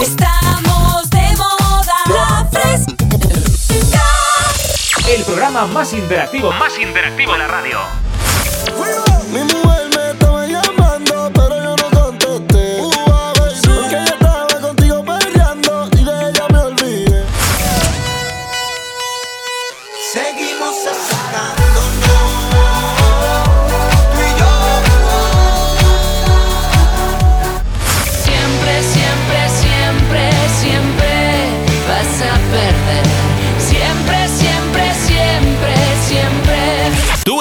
Estamos 0.00 1.10
de 1.10 1.36
moda 1.36 1.94
la 2.08 2.48
fresca. 2.50 2.94
El 5.08 5.22
programa 5.24 5.66
más 5.66 5.92
interactivo, 5.92 6.52
más 6.52 6.78
interactivo 6.78 7.32
de 7.32 7.38
la 7.38 7.48
radio. 7.48 9.09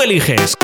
eliges? 0.10 0.59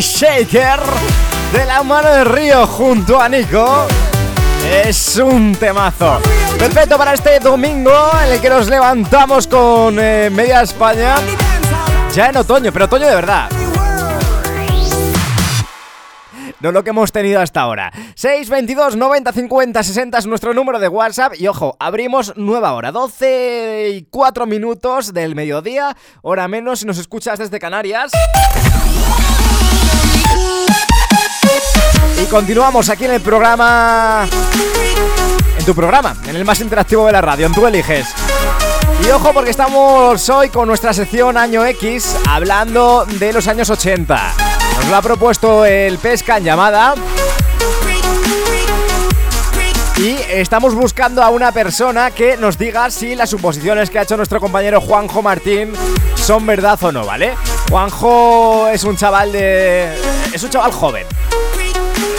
Shaker 0.00 0.80
de 1.52 1.64
la 1.64 1.82
mano 1.82 2.08
de 2.10 2.24
Río 2.24 2.66
junto 2.66 3.20
a 3.20 3.28
Nico. 3.28 3.86
Es 4.84 5.16
un 5.16 5.54
temazo. 5.54 6.20
Perfecto 6.58 6.98
para 6.98 7.14
este 7.14 7.38
domingo 7.40 7.92
en 8.24 8.32
el 8.32 8.40
que 8.40 8.50
nos 8.50 8.68
levantamos 8.68 9.46
con 9.46 9.98
eh, 9.98 10.28
media 10.30 10.62
España. 10.62 11.16
Ya 12.14 12.28
en 12.28 12.36
otoño, 12.36 12.72
pero 12.72 12.86
otoño 12.86 13.06
de 13.06 13.14
verdad. 13.14 13.48
No 16.60 16.72
lo 16.72 16.82
que 16.82 16.90
hemos 16.90 17.12
tenido 17.12 17.40
hasta 17.40 17.60
ahora. 17.60 17.92
622 18.14 18.96
90 18.96 19.32
50 19.32 19.82
60 19.82 20.18
es 20.18 20.26
nuestro 20.26 20.54
número 20.54 20.78
de 20.78 20.88
WhatsApp. 20.88 21.34
Y 21.38 21.46
ojo, 21.48 21.76
abrimos 21.78 22.36
nueva 22.36 22.72
hora. 22.72 22.92
12 22.92 23.90
y 23.94 24.02
4 24.10 24.46
minutos 24.46 25.12
del 25.12 25.34
mediodía. 25.34 25.96
Hora 26.22 26.48
menos 26.48 26.80
si 26.80 26.86
nos 26.86 26.98
escuchas 26.98 27.38
desde 27.38 27.58
Canarias. 27.58 28.12
Y 32.22 32.26
continuamos 32.26 32.88
aquí 32.88 33.04
en 33.04 33.12
el 33.12 33.20
programa. 33.20 34.26
En 35.58 35.64
tu 35.64 35.74
programa, 35.74 36.16
en 36.26 36.36
el 36.36 36.44
más 36.44 36.60
interactivo 36.60 37.06
de 37.06 37.12
la 37.12 37.20
radio, 37.20 37.46
en 37.46 37.52
Tú 37.52 37.66
Eliges. 37.66 38.06
Y 39.06 39.10
ojo 39.10 39.32
porque 39.32 39.50
estamos 39.50 40.28
hoy 40.30 40.48
con 40.48 40.66
nuestra 40.66 40.94
sección 40.94 41.36
Año 41.36 41.64
X 41.66 42.16
hablando 42.28 43.04
de 43.04 43.32
los 43.32 43.46
años 43.48 43.68
80. 43.68 44.34
Nos 44.76 44.88
lo 44.88 44.96
ha 44.96 45.02
propuesto 45.02 45.64
el 45.66 45.98
Pesca 45.98 46.38
en 46.38 46.44
llamada. 46.44 46.94
Y 49.98 50.16
estamos 50.28 50.74
buscando 50.74 51.22
a 51.22 51.30
una 51.30 51.52
persona 51.52 52.10
que 52.10 52.36
nos 52.36 52.58
diga 52.58 52.90
si 52.90 53.14
las 53.14 53.30
suposiciones 53.30 53.88
que 53.88 53.98
ha 53.98 54.02
hecho 54.02 54.16
nuestro 54.16 54.40
compañero 54.40 54.80
Juanjo 54.80 55.22
Martín 55.22 55.72
son 56.14 56.44
verdad 56.44 56.78
o 56.82 56.92
no, 56.92 57.06
¿vale? 57.06 57.34
Juanjo 57.70 58.68
es 58.68 58.84
un 58.84 58.96
chaval 58.96 59.32
de... 59.32 59.94
es 60.32 60.42
un 60.42 60.50
chaval 60.50 60.72
joven. 60.72 61.06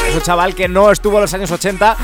Es 0.07 0.15
un 0.15 0.21
chaval 0.21 0.55
que 0.55 0.69
no 0.69 0.89
estuvo 0.89 1.17
en 1.17 1.21
los 1.21 1.33
años 1.33 1.51
80. 1.51 1.97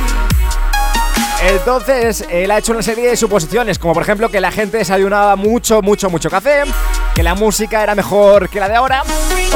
Entonces, 1.45 2.25
él 2.29 2.51
ha 2.51 2.57
hecho 2.57 2.73
una 2.73 2.81
serie 2.81 3.09
de 3.09 3.15
suposiciones, 3.15 3.79
como 3.79 3.93
por 3.93 4.03
ejemplo 4.03 4.29
que 4.29 4.41
la 4.41 4.51
gente 4.51 4.77
desayunaba 4.77 5.35
mucho, 5.35 5.81
mucho, 5.81 6.09
mucho 6.09 6.29
café, 6.29 6.63
que 7.15 7.23
la 7.23 7.35
música 7.35 7.81
era 7.81 7.95
mejor 7.95 8.49
que 8.49 8.59
la 8.59 8.67
de 8.67 8.75
ahora, 8.75 9.03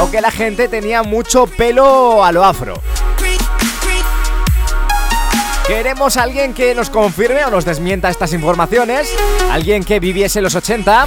o 0.00 0.10
que 0.10 0.20
la 0.20 0.30
gente 0.30 0.68
tenía 0.68 1.02
mucho 1.02 1.46
pelo 1.46 2.24
a 2.24 2.32
lo 2.32 2.44
afro. 2.44 2.80
Queremos 5.66 6.16
a 6.16 6.22
alguien 6.22 6.54
que 6.54 6.74
nos 6.74 6.88
confirme 6.88 7.44
o 7.44 7.50
nos 7.50 7.66
desmienta 7.66 8.08
estas 8.08 8.32
informaciones, 8.32 9.14
alguien 9.50 9.84
que 9.84 10.00
viviese 10.00 10.40
los 10.40 10.54
80 10.54 11.06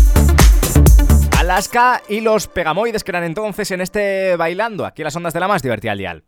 Alaska 1.39 2.03
y 2.09 2.21
los 2.21 2.47
Pegamoides 2.47 3.05
que 3.05 3.11
eran 3.11 3.25
entonces 3.25 3.71
en 3.71 3.81
este 3.81 4.37
bailando, 4.37 4.85
aquí 4.85 5.03
las 5.03 5.17
ondas 5.17 5.33
de 5.33 5.41
la 5.41 5.49
más 5.49 5.63
divertida 5.63 5.93
al 5.93 5.99
dial. 5.99 6.25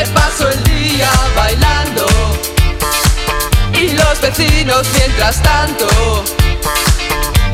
Me 0.00 0.06
paso 0.14 0.48
el 0.48 0.64
día 0.64 1.10
bailando. 1.36 2.06
Y 3.74 3.90
los 3.90 4.18
vecinos 4.22 4.86
mientras 4.96 5.42
tanto 5.42 5.86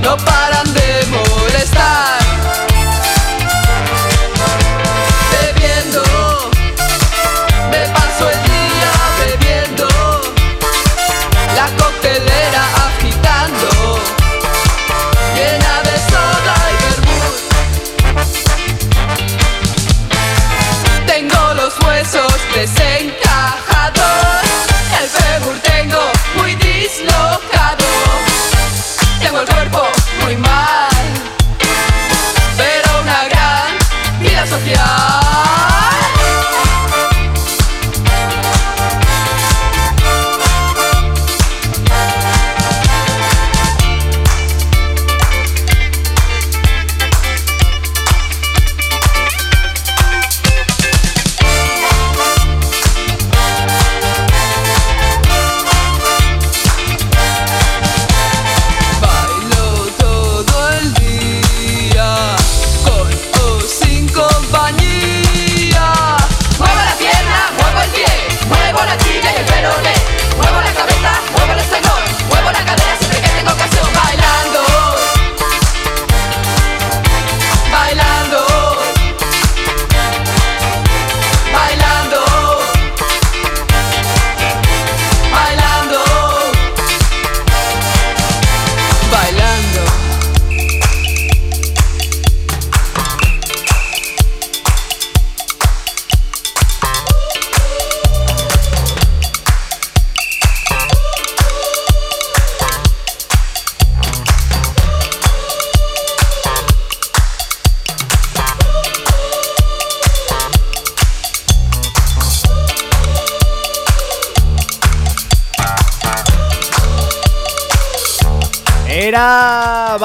no 0.00 0.16
paran 0.18 0.72
de 0.72 1.06
molestar. 1.10 2.25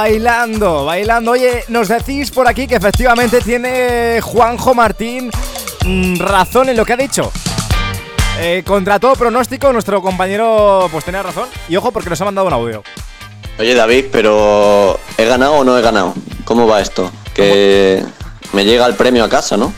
Bailando, 0.01 0.85
bailando. 0.85 1.31
Oye, 1.31 1.63
nos 1.67 1.87
decís 1.87 2.31
por 2.31 2.47
aquí 2.47 2.67
que 2.67 2.73
efectivamente 2.73 3.39
tiene 3.39 4.19
Juanjo 4.19 4.73
Martín 4.73 5.29
mm, 5.85 6.17
razón 6.17 6.69
en 6.69 6.77
lo 6.77 6.83
que 6.83 6.93
ha 6.93 6.97
dicho. 6.97 7.31
Eh, 8.39 8.63
contra 8.65 8.99
todo 8.99 9.13
pronóstico, 9.13 9.71
nuestro 9.71 10.01
compañero 10.01 10.89
pues 10.91 11.05
tenía 11.05 11.21
razón. 11.21 11.47
Y 11.69 11.75
ojo 11.75 11.91
porque 11.91 12.09
nos 12.09 12.19
ha 12.19 12.25
mandado 12.25 12.47
un 12.47 12.53
audio. 12.53 12.83
Oye 13.59 13.75
David, 13.75 14.05
pero 14.11 14.99
¿he 15.19 15.25
ganado 15.25 15.57
o 15.57 15.63
no 15.63 15.77
he 15.77 15.83
ganado? 15.83 16.15
¿Cómo 16.45 16.65
va 16.65 16.81
esto? 16.81 17.11
Que 17.35 18.03
me 18.53 18.65
llega 18.65 18.87
el 18.87 18.95
premio 18.95 19.23
a 19.23 19.29
casa, 19.29 19.55
¿no? 19.55 19.71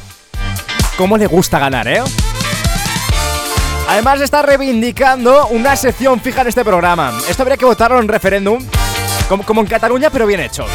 ¿Cómo 0.98 1.18
le 1.18 1.28
gusta 1.28 1.60
ganar, 1.60 1.86
eh? 1.90 2.02
Además 3.90 4.22
está 4.22 4.42
reivindicando 4.42 5.48
una 5.48 5.76
sección 5.76 6.22
fija 6.22 6.42
en 6.44 6.48
este 6.48 6.64
programa. 6.64 7.12
Esto 7.28 7.44
habría 7.44 7.58
que 7.58 7.66
votarlo 7.66 8.00
en 8.00 8.08
referéndum, 8.08 8.66
como, 9.40 9.62
en 9.62 9.68
Cataluña, 9.68 10.10
pero 10.10 10.28
bien 10.28 10.40
hecho. 10.40 10.66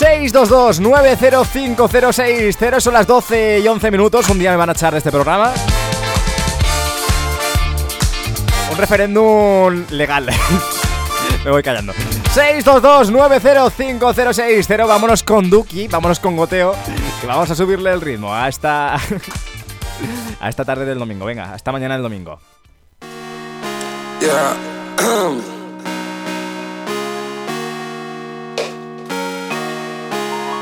622-905060 0.00 2.80
son 2.80 2.94
las 2.94 3.06
12 3.06 3.60
y 3.60 3.68
11 3.68 3.90
minutos. 3.90 4.28
Un 4.28 4.38
día 4.38 4.50
me 4.52 4.56
van 4.56 4.68
a 4.68 4.72
echar 4.72 4.92
de 4.92 4.98
este 4.98 5.10
programa. 5.10 5.52
Un 8.70 8.76
referéndum 8.76 9.86
legal. 9.90 10.28
me 11.44 11.50
voy 11.50 11.62
callando. 11.62 11.94
622-905060. 12.34 14.86
Vámonos 14.86 15.22
con 15.22 15.48
Duki, 15.50 15.88
vámonos 15.88 16.20
con 16.20 16.36
Goteo. 16.36 16.74
Que 17.20 17.26
vamos 17.26 17.50
a 17.50 17.54
subirle 17.54 17.92
el 17.92 18.00
ritmo 18.00 18.34
a 18.34 18.48
esta. 18.48 18.94
a 20.40 20.48
esta 20.48 20.64
tarde 20.64 20.84
del 20.84 20.98
domingo. 20.98 21.26
Venga, 21.26 21.52
hasta 21.52 21.70
mañana 21.72 21.94
del 21.94 22.02
domingo. 22.02 22.40
Yeah. 24.20 24.56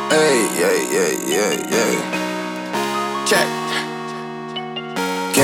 Ey, 0.08 0.38
ey, 0.62 0.80
ey, 1.02 1.16
ey, 1.34 1.56
ey. 1.82 3.26
Check. 3.26 3.65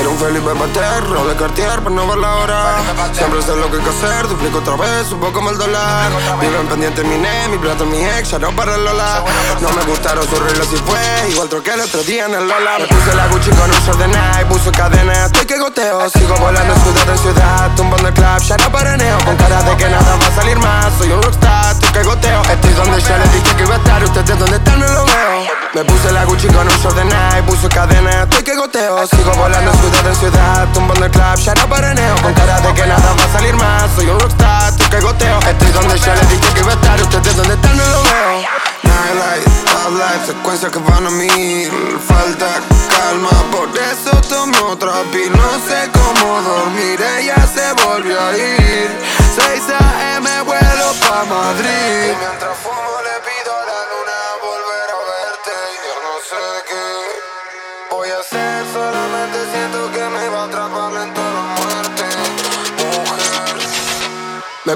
Quiero 0.03 0.15
un 0.15 0.19
Felipe 0.19 0.53
Pater, 0.53 1.03
de 1.07 1.35
Cartier, 1.37 1.79
para 1.81 1.95
no 1.95 2.05
ver 2.05 2.17
la 2.17 2.35
hora. 2.35 2.75
Siempre 3.13 3.41
sé 3.41 3.55
lo 3.55 3.71
que 3.71 3.77
hay 3.77 3.83
que 3.83 3.89
hacer, 3.89 4.27
duplico 4.27 4.57
otra 4.57 4.75
vez, 4.75 5.09
un 5.13 5.21
poco 5.21 5.49
el 5.49 5.57
dólar. 5.57 6.11
Viven 6.41 6.67
pendiente 6.67 7.05
mi 7.05 7.17
ne, 7.17 7.47
mi 7.47 7.57
plata, 7.57 7.85
mi 7.85 8.03
ex, 8.03 8.31
ya 8.31 8.37
no 8.39 8.53
para 8.53 8.75
el 8.75 8.83
Lola. 8.83 9.23
No 9.61 9.69
me 9.71 9.81
gustaron 9.83 10.27
sus 10.27 10.39
reglas 10.39 10.67
y 10.73 10.75
fue, 10.75 11.29
igual 11.29 11.47
troqué 11.47 11.71
el 11.75 11.79
otro 11.79 12.03
día 12.03 12.25
en 12.25 12.33
el 12.33 12.45
Lola. 12.45 12.79
Me 12.79 12.87
puse 12.87 13.15
la 13.15 13.27
Gucci 13.27 13.49
con 13.51 13.71
un 13.71 13.79
short 13.85 13.97
de 13.97 14.07
Nike, 14.09 14.45
puso 14.49 14.71
cadena, 14.73 15.25
estoy 15.27 15.45
que 15.45 15.57
goteo. 15.57 16.09
Sigo 16.09 16.35
volando 16.35 16.75
ciudad 16.83 17.09
en 17.09 17.17
ciudad, 17.19 17.71
tumbando 17.77 18.07
el 18.09 18.13
club, 18.13 18.39
ya 18.39 18.57
no 18.57 18.71
paraneo. 18.73 19.17
Con 19.23 19.37
cara 19.37 19.63
de 19.63 19.77
que 19.77 19.87
nada 19.87 20.17
va 20.17 20.27
a 20.27 20.35
salir 20.35 20.57
más, 20.57 20.93
soy 20.97 21.11
un 21.13 21.23
rockstar, 21.23 21.75
estoy 21.75 21.89
que 21.93 22.03
goteo. 22.03 22.41
Estoy 22.41 22.73
donde 22.73 22.99
ya 22.99 23.17
les 23.19 23.31
dije 23.31 23.55
que 23.55 23.63
iba 23.63 23.75
a 23.75 23.77
estar, 23.77 24.03
ustedes 24.03 24.37
donde 24.37 24.57
están 24.57 24.79
no 24.81 24.87
lo 24.89 25.05
veo. 25.05 25.47
Me 25.73 25.83
puse 25.85 26.11
la 26.11 26.25
Gucci 26.25 26.47
con 26.49 26.67
un 26.67 26.77
short 26.83 26.95
de 26.97 27.05
Nike, 27.05 27.43
puso 27.47 27.69
cadena, 27.69 28.23
estoy 28.23 28.43
que 28.43 28.55
goteo. 28.57 29.07
Sigo 29.07 29.31
volando 29.31 29.71
ciudad 29.71 29.92
en 29.99 30.15
ciudad, 30.15 30.67
tumbando 30.73 31.05
el 31.05 31.11
club, 31.11 31.35
ya 31.37 31.53
no 31.55 31.69
paraneo. 31.69 32.15
Con 32.21 32.33
cara 32.33 32.59
de 32.61 32.73
que 32.73 32.85
nada 32.85 33.15
va 33.17 33.23
a 33.23 33.31
salir 33.31 33.55
más, 33.55 33.91
soy 33.95 34.07
un 34.07 34.19
rockstar, 34.19 34.69
estoy 34.71 34.87
que 34.87 34.99
goteo. 35.01 35.39
Estoy 35.39 35.71
donde 35.71 35.97
ya 35.97 36.15
les 36.15 36.29
dije 36.29 36.53
que 36.53 36.59
iba 36.59 36.71
a 36.71 36.75
estar, 36.75 37.01
ustedes 37.01 37.35
donde 37.35 37.53
están 37.53 37.77
no 37.77 37.83
lo 37.85 38.03
veo. 38.03 38.63
Nightlight, 38.83 39.45
top 39.65 39.93
life, 39.93 40.25
secuencias 40.27 40.71
que 40.71 40.79
van 40.79 41.07
a 41.07 41.09
mil 41.09 41.71
Falta 42.07 42.61
calma, 42.89 43.29
por 43.51 43.69
eso 43.69 44.11
tomo 44.29 44.71
otra 44.71 45.03
pil 45.11 45.31
No 45.31 45.51
sé 45.67 45.89
cómo 45.91 46.41
dormir, 46.41 47.01
ella 47.01 47.35
se 47.47 47.73
volvió 47.83 48.19
a 48.19 48.37
ir 48.37 48.89
6 49.35 49.63
a.m. 49.79 50.41
vuelo 50.43 50.93
pa' 51.07 51.25
Madrid 51.25 52.13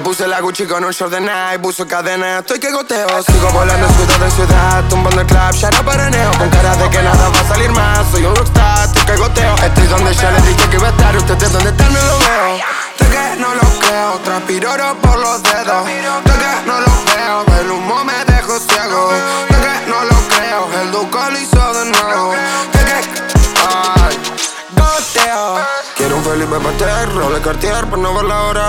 puse 0.07 0.25
la 0.25 0.39
Gucci 0.39 0.65
con 0.65 0.85
un 0.85 0.91
short 0.91 1.11
de 1.11 1.19
Nike, 1.19 1.59
puso 1.61 1.85
cadena, 1.85 2.39
estoy 2.39 2.59
que 2.59 2.71
goteo. 2.71 3.21
Sigo 3.23 3.49
volando 3.51 3.89
ciudad 3.89 4.23
en 4.23 4.31
ciudad, 4.31 4.83
tumbando 4.87 5.19
el 5.19 5.27
club, 5.27 5.51
ya 5.51 5.69
no 5.69 5.83
paraneo. 5.83 6.31
Con 6.37 6.49
cara 6.49 6.77
de 6.77 6.89
que 6.89 7.01
nada 7.01 7.27
va 7.27 7.39
a 7.41 7.47
salir 7.49 7.69
más, 7.71 8.09
soy 8.09 8.23
un 8.23 8.33
rockstar, 8.33 8.85
estoy 8.85 9.03
que 9.03 9.17
goteo. 9.17 9.55
Estoy 9.55 9.87
donde 9.87 10.13
ya 10.13 10.31
les 10.31 10.45
dije 10.47 10.69
que 10.69 10.77
iba 10.77 10.87
a 10.87 10.91
estar, 10.91 11.17
ustedes 11.17 11.51
donde 11.51 11.71
están 11.71 11.91
no 11.91 11.99
lo 11.99 12.19
veo. 12.19 12.55
Estoy 12.91 13.07
que 13.09 13.41
no 13.41 13.53
lo 13.53 13.79
creo, 13.79 14.19
transpiro 14.23 14.71
oro 14.71 14.95
por 15.01 15.19
los 15.19 15.43
dedos. 15.43 15.89
Estoy 15.89 16.37
que 16.39 16.67
no 16.67 16.79
lo 16.79 16.91
veo, 17.11 17.59
el 17.59 17.71
humo 17.71 18.03
me 18.05 18.23
dejó 18.31 18.59
ciego. 18.59 19.11
Estoy 19.49 19.61
que 19.61 19.89
no 19.89 20.05
lo 20.05 20.15
creo, 20.29 20.81
el 20.83 20.91
duco 20.93 21.19
lo 21.31 21.37
hizo 21.37 21.56
Felipe 26.47 26.63
Pater, 26.63 27.13
roble 27.13 27.41
Cartier 27.41 27.85
para 27.87 28.01
no 28.01 28.13
ver 28.13 28.23
la 28.23 28.43
hora. 28.43 28.63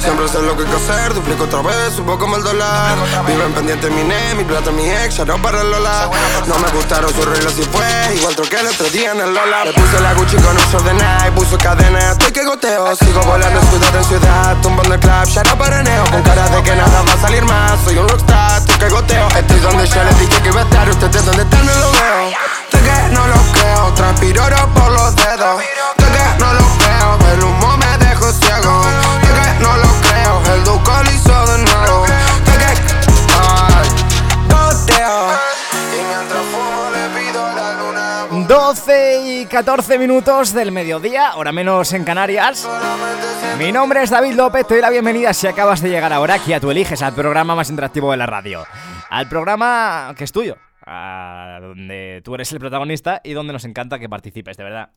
Siempre 0.00 0.28
sé 0.28 0.40
lo 0.40 0.56
que 0.56 0.64
hay 0.64 0.70
que 0.70 0.76
hacer, 0.76 1.12
duplico 1.12 1.44
otra 1.44 1.60
vez, 1.60 1.92
poco 2.00 2.26
más 2.26 2.38
el 2.38 2.44
dólar. 2.44 2.96
Viven 3.26 3.52
pendiente 3.52 3.90
mi 3.90 4.02
ne, 4.02 4.34
mi 4.34 4.44
plata, 4.44 4.70
mi 4.70 4.88
ex, 4.88 5.18
ya 5.18 5.24
no 5.26 5.40
para 5.42 5.60
el 5.60 5.70
Lola. 5.70 6.08
No 6.46 6.58
me 6.58 6.68
gustaron 6.70 7.12
sus 7.12 7.24
reglas 7.26 7.52
y 7.58 7.64
fue, 7.64 8.14
igual 8.16 8.34
troqué 8.34 8.60
el 8.60 8.68
otro 8.68 8.88
día 8.88 9.12
en 9.12 9.20
el 9.20 9.34
Lola. 9.34 9.64
Me 9.66 9.72
puse 9.72 10.00
la 10.00 10.14
Gucci 10.14 10.36
con 10.36 10.56
un 10.56 10.72
short 10.72 10.84
de 10.84 10.94
Nike, 10.94 11.32
puso 11.34 11.58
cadena, 11.58 12.12
estoy 12.12 12.32
que 12.32 12.44
goteo. 12.44 12.96
Sigo 12.96 13.20
volando 13.20 13.60
ciudad 13.60 13.96
en 13.96 14.04
ciudad, 14.04 14.56
tumbando 14.62 14.94
el 14.94 15.00
club, 15.00 15.24
ya 15.24 15.42
no 15.42 15.58
paraneo. 15.58 16.04
Con 16.10 16.22
cara 16.22 16.48
de 16.48 16.62
que 16.62 16.74
nada 16.74 17.02
va 17.02 17.12
a 17.12 17.20
salir 17.20 17.44
más, 17.44 17.72
soy 17.84 17.98
un 17.98 18.08
rockstar, 18.08 18.58
estoy 18.62 18.76
que 18.76 18.88
goteo. 18.88 19.28
Estoy 19.36 19.60
donde 19.60 19.86
ya 19.86 20.04
les 20.04 20.18
dije 20.18 20.42
que 20.42 20.48
iba 20.48 20.60
a 20.60 20.64
estar, 20.64 20.88
ustedes 20.88 21.26
donde 21.26 21.42
están 21.42 21.66
no 21.66 21.74
lo 21.74 21.92
veo 21.92 22.47
Que 22.84 23.14
no 23.14 23.26
lo 23.26 23.36
creo, 23.52 23.94
transpiro 23.94 24.44
oro 24.44 24.68
por 24.74 24.90
los 24.92 25.16
dedos. 25.16 25.62
Que 25.96 26.38
no 26.38 26.52
lo 26.54 26.64
veo, 26.78 27.32
el 27.32 27.44
humo 27.44 27.76
me 27.76 27.98
dejó 28.06 28.32
ciego. 28.32 28.82
Que 29.22 29.62
no 29.62 29.76
lo 29.76 29.88
creo, 30.02 30.54
el 30.54 30.64
duco 30.64 30.92
lo 31.04 31.10
hizo 31.10 31.46
de 31.46 31.58
nuevo. 31.64 32.04
Que, 32.04 32.66
ay, 33.38 33.88
goteo. 34.48 35.30
Y 35.92 36.04
mientras 36.04 36.44
fumo 36.52 36.90
le 36.92 37.20
pido 37.20 37.46
a 37.46 37.52
la 37.54 37.72
luna 37.74 38.26
12 38.46 39.20
y 39.24 39.46
14 39.46 39.98
minutos 39.98 40.52
del 40.52 40.72
mediodía, 40.72 41.34
hora 41.36 41.52
menos 41.52 41.92
en 41.92 42.04
Canarias. 42.04 42.68
Mi 43.58 43.72
nombre 43.72 44.02
es 44.02 44.10
David 44.10 44.34
López, 44.34 44.66
te 44.66 44.74
doy 44.74 44.82
la 44.82 44.90
bienvenida 44.90 45.32
si 45.32 45.46
acabas 45.46 45.80
de 45.80 45.90
llegar 45.90 46.12
ahora 46.12 46.34
aquí 46.34 46.52
a 46.52 46.60
tú 46.60 46.70
eliges 46.70 47.02
al 47.02 47.12
programa 47.12 47.56
más 47.56 47.70
interactivo 47.70 48.12
de 48.12 48.18
la 48.18 48.26
radio. 48.26 48.64
Al 49.10 49.28
programa 49.28 50.14
que 50.16 50.24
es 50.24 50.32
tuyo, 50.32 50.56
a 50.88 51.58
donde 51.60 52.22
tú 52.24 52.34
eres 52.34 52.50
el 52.52 52.58
protagonista 52.58 53.20
y 53.22 53.34
donde 53.34 53.52
nos 53.52 53.64
encanta 53.64 53.98
que 53.98 54.08
participes, 54.08 54.56
de 54.56 54.64
verdad. 54.64 54.88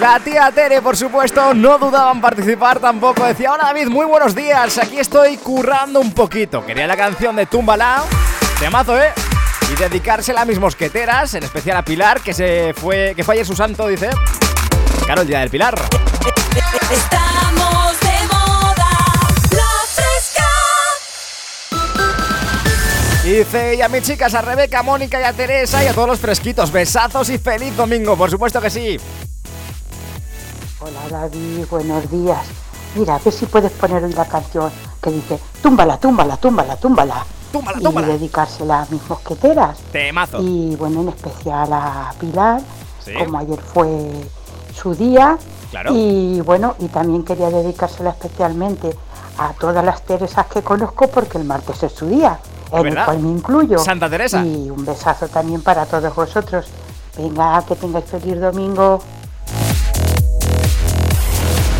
La 0.00 0.18
tía 0.20 0.50
Tere, 0.52 0.80
por 0.80 0.96
supuesto, 0.96 1.54
no 1.54 1.78
dudaba 1.78 2.10
en 2.12 2.20
participar 2.20 2.80
tampoco. 2.80 3.24
Decía, 3.24 3.52
hola 3.52 3.64
David, 3.64 3.88
muy 3.88 4.06
buenos 4.06 4.34
días. 4.34 4.78
Aquí 4.78 4.98
estoy 4.98 5.36
currando 5.36 6.00
un 6.00 6.12
poquito. 6.12 6.64
Quería 6.64 6.86
la 6.86 6.96
canción 6.96 7.36
de 7.36 7.46
Túmbala. 7.46 8.02
Temazo, 8.58 9.00
¿eh? 9.00 9.12
Y 9.72 9.76
dedicársela 9.76 10.42
a 10.42 10.44
mis 10.44 10.58
mosqueteras, 10.58 11.34
en 11.34 11.44
especial 11.44 11.76
a 11.76 11.84
Pilar, 11.84 12.20
que 12.20 12.32
se 12.32 12.74
fue, 12.74 13.12
que 13.14 13.22
fue 13.24 13.34
ayer 13.34 13.46
su 13.46 13.54
santo, 13.54 13.86
dice. 13.86 14.10
Claro, 15.04 15.22
el 15.22 15.28
día 15.28 15.40
del 15.40 15.50
Pilar. 15.50 15.74
Y 23.24 23.28
dice, 23.30 23.76
y 23.76 23.82
a 23.82 23.88
mis 23.88 24.02
chicas, 24.02 24.34
a 24.34 24.42
Rebeca, 24.42 24.80
a 24.80 24.82
Mónica 24.82 25.20
y 25.20 25.24
a 25.24 25.32
Teresa 25.32 25.82
y 25.84 25.86
a 25.86 25.94
todos 25.94 26.08
los 26.08 26.18
fresquitos, 26.18 26.72
besazos 26.72 27.30
y 27.30 27.38
feliz 27.38 27.76
domingo, 27.76 28.16
por 28.16 28.28
supuesto 28.30 28.60
que 28.60 28.68
sí. 28.68 28.98
Hola 30.80 31.00
David, 31.08 31.64
buenos 31.70 32.10
días. 32.10 32.40
Mira, 32.96 33.14
a 33.14 33.18
ver 33.20 33.32
si 33.32 33.46
puedes 33.46 33.70
poner 33.72 34.02
hoy 34.02 34.12
la 34.12 34.24
canción 34.26 34.72
que 35.00 35.10
dice 35.12 35.38
túmbala, 35.62 35.98
túmbala, 35.98 36.36
túmbala, 36.36 36.76
túmbala. 36.76 37.24
Túmbala, 37.52 37.78
y 37.78 37.82
túmbala. 37.82 38.06
dedicársela 38.08 38.80
a 38.82 38.86
mis 38.90 39.08
mosqueteras. 39.08 39.78
Temazo. 39.92 40.38
Y 40.42 40.74
bueno, 40.74 41.02
en 41.02 41.10
especial 41.10 41.72
a 41.72 42.12
Pilar, 42.18 42.60
Sí. 43.04 43.12
como 43.18 43.38
ayer 43.38 43.60
fue 43.60 44.10
su 44.74 44.94
día. 44.96 45.38
Claro. 45.70 45.92
Y 45.94 46.40
bueno, 46.40 46.74
y 46.80 46.86
también 46.88 47.24
quería 47.24 47.50
dedicársela 47.50 48.10
especialmente 48.10 48.96
a 49.38 49.52
todas 49.52 49.84
las 49.84 50.02
Teresas 50.04 50.46
que 50.46 50.62
conozco 50.62 51.06
porque 51.08 51.38
el 51.38 51.44
martes 51.44 51.82
es 51.82 51.92
su 51.92 52.06
día, 52.08 52.38
en 52.72 52.86
el 52.86 53.04
cual 53.04 53.18
me 53.20 53.30
incluyo. 53.30 53.78
Santa 53.78 54.08
Teresa. 54.08 54.44
Y 54.44 54.70
un 54.70 54.84
besazo 54.84 55.28
también 55.28 55.62
para 55.62 55.86
todos 55.86 56.14
vosotros. 56.14 56.66
Venga, 57.16 57.62
que 57.66 57.76
tengáis 57.76 58.06
feliz 58.06 58.40
domingo. 58.40 59.02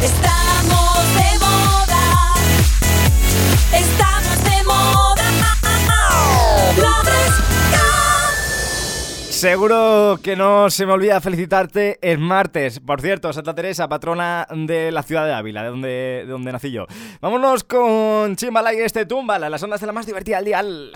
Estamos 0.03 0.42
Seguro 9.43 10.21
que 10.23 10.37
no 10.37 10.71
se 10.71 10.87
me 10.87 10.93
olvida 10.93 11.21
felicitarte 11.21 11.99
el 12.01 12.19
martes. 12.19 12.79
Por 12.79 13.01
cierto, 13.01 13.33
Santa 13.33 13.57
Teresa, 13.57 13.89
patrona 13.89 14.47
de 14.55 14.93
la 14.93 15.03
ciudad 15.03 15.27
de 15.27 15.33
Ávila, 15.33 15.65
de 15.65 15.69
donde, 15.69 15.89
de 15.89 16.27
donde 16.27 16.53
nací 16.53 16.71
yo. 16.71 16.87
Vámonos 17.21 17.65
con 17.65 18.37
Chimbala 18.37 18.73
y 18.73 18.79
este 18.79 19.05
Túmbala, 19.05 19.51
las 19.51 19.61
ondas 19.61 19.81
de 19.81 19.89
la 19.89 19.93
más 19.93 20.07
divertida 20.07 20.39
al 20.39 20.45
dial. 20.45 20.93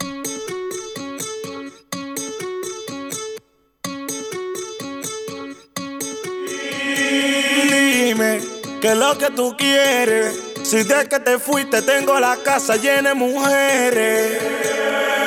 Dime 7.64 8.38
qué 8.80 8.92
es 8.92 8.96
lo 8.96 9.18
que 9.18 9.30
tú 9.34 9.56
quieres. 9.58 10.40
Si 10.62 10.84
de 10.84 11.08
que 11.08 11.18
te 11.18 11.40
fuiste 11.40 11.82
tengo 11.82 12.20
la 12.20 12.36
casa 12.44 12.76
llena 12.76 13.08
de 13.08 13.14
mujeres. 13.16 14.38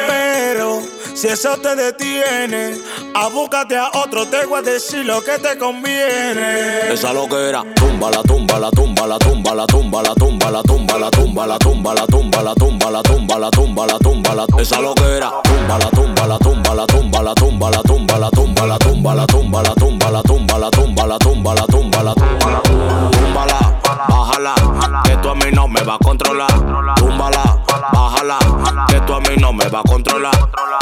Pero 0.07 0.81
si 1.13 1.27
eso 1.27 1.57
te 1.57 1.75
detiene, 1.75 2.77
abúcate 3.13 3.77
a 3.77 3.89
otro, 3.93 4.27
te 4.27 4.45
voy 4.45 4.59
a 4.59 4.61
decir 4.61 5.05
lo 5.05 5.23
que 5.23 5.37
te 5.39 5.57
conviene. 5.57 6.91
Esa 6.91 7.13
lo 7.13 7.27
que 7.27 7.49
era, 7.49 7.63
tumba 7.75 8.09
la 8.09 8.21
tumba 8.23 8.59
la 8.59 8.69
tumba 8.71 9.07
la 9.07 9.17
tumba 9.17 9.55
la 9.55 9.65
tumba 9.67 10.01
la 10.03 10.13
tumba 10.13 10.51
la 10.51 10.61
tumba 10.63 10.99
la 10.99 11.09
tumba 11.09 11.47
la 11.47 11.57
tumba 11.57 11.93
la 11.93 12.07
tumba 12.07 12.41
la 12.43 12.53
tumba 12.53 12.89
la 12.91 13.01
tumba 13.01 13.39
la 13.39 13.49
tumba 13.49 13.85
la 13.87 13.97
tumba 13.99 14.35
la 14.35 14.45
esa 14.59 14.81
lo 14.81 14.93
que 14.95 15.17
era, 15.17 15.31
tumba 15.43 15.77
la 15.77 15.89
tumba 15.89 16.27
la 16.27 16.37
tumba 16.37 16.73
la 16.75 16.85
tumba 16.85 17.21
la 17.21 17.33
tumba 17.33 17.69
la 17.69 17.81
tumba 17.83 18.19
la 18.19 18.29
tumba 18.29 18.65
la 18.65 18.77
tumba 18.77 19.15
la 19.15 19.25
tumba 19.25 19.61
la 19.61 19.73
tumba 19.73 20.09
la 20.09 20.21
tumba 20.21 20.57
la 20.59 20.69
tumba 20.69 21.07
la 21.07 21.17
tumba 21.19 21.55
la 21.55 21.65
tumba 21.67 22.03
la 22.03 22.13
tumba 22.13 23.45
la 23.45 23.79
bájala, 24.07 24.55
que 25.03 25.15
tú 25.17 25.29
a 25.29 25.35
mí 25.35 25.51
no 25.51 25.67
me 25.67 25.81
va 25.81 25.95
a 25.95 25.97
controlar. 25.99 26.49
Túmbala, 26.95 27.63
bájala, 27.93 28.39
que 28.87 28.99
tú 29.01 29.13
a 29.13 29.19
mí 29.21 29.35
no 29.37 29.53
me 29.53 29.67
va 29.67 29.79
a 29.79 29.83
controlar. 29.83 30.78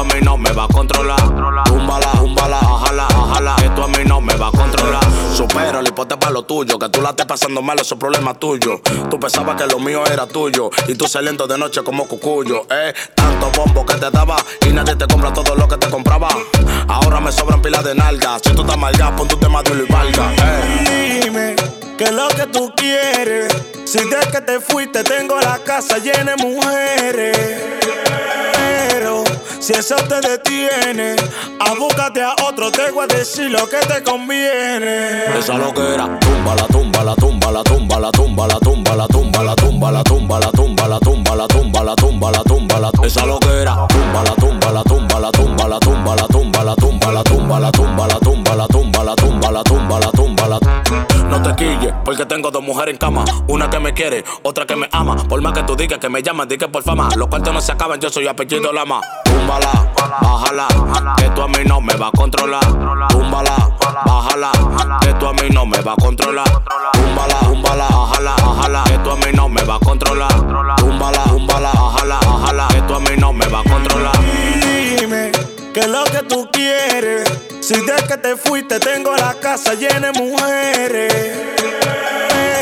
A 0.00 0.04
mí 0.04 0.20
no 0.22 0.36
me 0.36 0.50
va 0.52 0.64
a 0.64 0.68
controlar. 0.68 1.20
Túmbala, 1.64 2.12
bájala, 2.12 3.08
bájala, 3.08 3.56
que 3.56 3.68
tú 3.70 3.82
a 3.82 3.88
mí 3.88 4.04
no 4.06 4.20
me 4.20 4.34
va 4.34 4.48
a 4.48 4.52
controlar. 4.52 5.04
Supera, 5.34 5.80
y 5.86 5.92
ponte 5.92 6.16
para 6.16 6.32
lo 6.32 6.42
tuyo, 6.42 6.78
que 6.78 6.88
tú 6.88 7.00
la 7.00 7.10
estés 7.10 7.26
pasando 7.26 7.62
mal, 7.62 7.78
eso 7.78 7.94
es 7.94 8.00
problema 8.00 8.34
tuyo. 8.34 8.80
Tú 9.10 9.20
pensabas 9.20 9.56
que 9.56 9.66
lo 9.66 9.78
mío 9.78 10.02
era 10.06 10.26
tuyo, 10.26 10.70
y 10.88 10.94
tú 10.94 11.06
saliendo 11.06 11.46
de 11.46 11.58
noche 11.58 11.82
como 11.82 12.06
cucuyo, 12.06 12.66
eh. 12.70 12.92
Tanto 13.14 13.50
bombo 13.50 13.84
que 13.84 13.94
te 13.94 14.10
daba, 14.10 14.36
y 14.66 14.72
nadie 14.72 14.96
te 14.96 15.06
compra 15.06 15.32
todo 15.32 15.54
lo 15.54 15.68
que 15.68 15.76
te 15.76 15.88
compraba. 15.88 16.28
Ahora 16.88 17.20
me 17.20 17.30
sobran 17.32 17.60
pilas 17.60 17.84
de 17.84 17.94
nalgas, 17.94 18.40
si 18.44 18.52
tú 18.52 18.62
estás 18.62 18.78
mal 18.78 18.94
pon 19.16 19.28
tu 19.28 19.36
tema 19.36 19.62
de 19.62 19.70
y 19.70 19.92
valga, 19.92 20.32
eh. 20.34 21.20
Dime 21.24 21.56
qué 21.96 22.04
es 22.04 22.12
lo 22.12 22.28
que 22.28 22.46
tú 22.46 22.72
quieres. 22.76 23.54
Si 23.84 23.98
de 23.98 24.20
que 24.30 24.40
te 24.40 24.60
fuiste 24.60 25.02
tengo 25.04 25.38
la 25.40 25.58
casa 25.58 25.98
llena 25.98 26.34
de 26.34 26.44
mujeres. 26.44 27.36
Pero 28.54 29.24
si 29.60 29.72
eso 29.74 29.96
te 30.08 30.20
detiene, 30.20 31.16
abúcate 31.60 32.22
a 32.22 32.34
otro, 32.48 32.70
te 32.72 32.90
voy 32.90 33.04
a 33.04 33.06
decir 33.14 33.50
lo 33.50 33.68
que 33.68 33.76
te 33.78 34.02
conviene. 34.02 35.38
Esa 35.38 35.58
lo 35.58 35.72
que 35.72 35.94
era, 35.94 36.18
tumba 36.18 36.54
la 36.56 36.66
tumba 36.66 37.04
la 37.04 37.14
tumba 37.14 37.52
la 37.52 37.62
tumba 37.62 38.00
la 38.00 38.10
tumba 38.10 38.46
la 38.48 38.58
tumba 38.58 38.94
la 38.94 39.06
tumba 39.06 39.42
la 39.42 39.56
tumba 39.56 39.90
la 39.92 40.04
tumba 40.04 40.38
la 40.40 40.50
tumba 40.50 40.88
la 40.88 40.98
tumba 40.98 41.36
la 41.36 41.46
tumba 41.46 41.84
la 41.84 41.94
tumba 41.96 42.30
la 42.30 42.42
tumba 42.42 42.80
la 42.80 42.90
esa 43.04 43.26
lo 43.26 43.38
que 43.38 43.62
era, 43.62 43.86
tumba 43.88 44.22
la 44.24 44.34
tumba 44.34 44.69
tengo 52.40 52.50
dos 52.50 52.62
mujeres 52.62 52.94
en 52.94 52.98
cama. 52.98 53.22
Una 53.48 53.68
que 53.68 53.78
me 53.78 53.92
quiere, 53.92 54.24
otra 54.42 54.64
que 54.64 54.74
me 54.74 54.88
ama. 54.92 55.14
Por 55.28 55.42
más 55.42 55.52
que 55.52 55.62
tú 55.64 55.76
digas 55.76 55.98
que 55.98 56.08
me 56.08 56.22
llamas, 56.22 56.48
di 56.48 56.56
que 56.56 56.68
por 56.68 56.82
fama. 56.82 57.10
Los 57.14 57.28
cuartos 57.28 57.52
no 57.52 57.60
se 57.60 57.72
acaban, 57.72 58.00
yo 58.00 58.08
soy 58.08 58.26
apellido 58.26 58.72
Lama. 58.72 59.02
Túmbala, 59.24 59.92
bájala, 60.22 60.66
que 61.18 61.28
tú 61.30 61.42
a 61.42 61.48
mí 61.48 61.58
no 61.66 61.82
me 61.82 61.94
va 61.96 62.06
a 62.06 62.10
controlar. 62.12 62.64
Túmbala, 63.10 63.56
bájala, 64.06 64.52
que 65.02 65.12
tú 65.14 65.26
a 65.26 65.32
mí 65.34 65.50
no 65.52 65.66
me 65.66 65.80
va 65.82 65.92
a 65.92 65.96
controlar. 65.96 66.46
Túmbala, 66.92 67.40
túmbala, 67.40 67.88
bájala, 67.88 68.34
bájala, 68.36 68.84
que 68.84 68.98
tú 68.98 69.10
a 69.10 69.16
mí 69.16 69.32
no 69.34 69.48
me 69.50 69.62
va 69.62 69.74
a 69.74 69.80
controlar. 69.80 70.34
Túmbala, 70.78 71.24
túmbala, 71.24 71.72
bájala, 71.72 72.20
bájala, 72.24 72.68
que 72.68 72.82
tú 72.82 72.94
a 72.94 73.00
mí 73.00 73.16
no 73.18 73.32
me 73.34 73.46
va 73.48 73.60
a 73.60 73.64
controlar. 73.64 74.18
Dime 74.98 75.30
qué 75.74 75.80
es 75.80 75.88
lo 75.88 76.04
que 76.04 76.22
tú 76.26 76.48
quieres. 76.50 77.49
Si 77.70 77.76
de 77.82 77.94
que 78.08 78.16
te 78.16 78.36
fuiste 78.36 78.80
tengo 78.80 79.14
la 79.14 79.32
casa 79.34 79.74
llena 79.74 80.10
de 80.10 80.20
mujeres. 80.20 81.38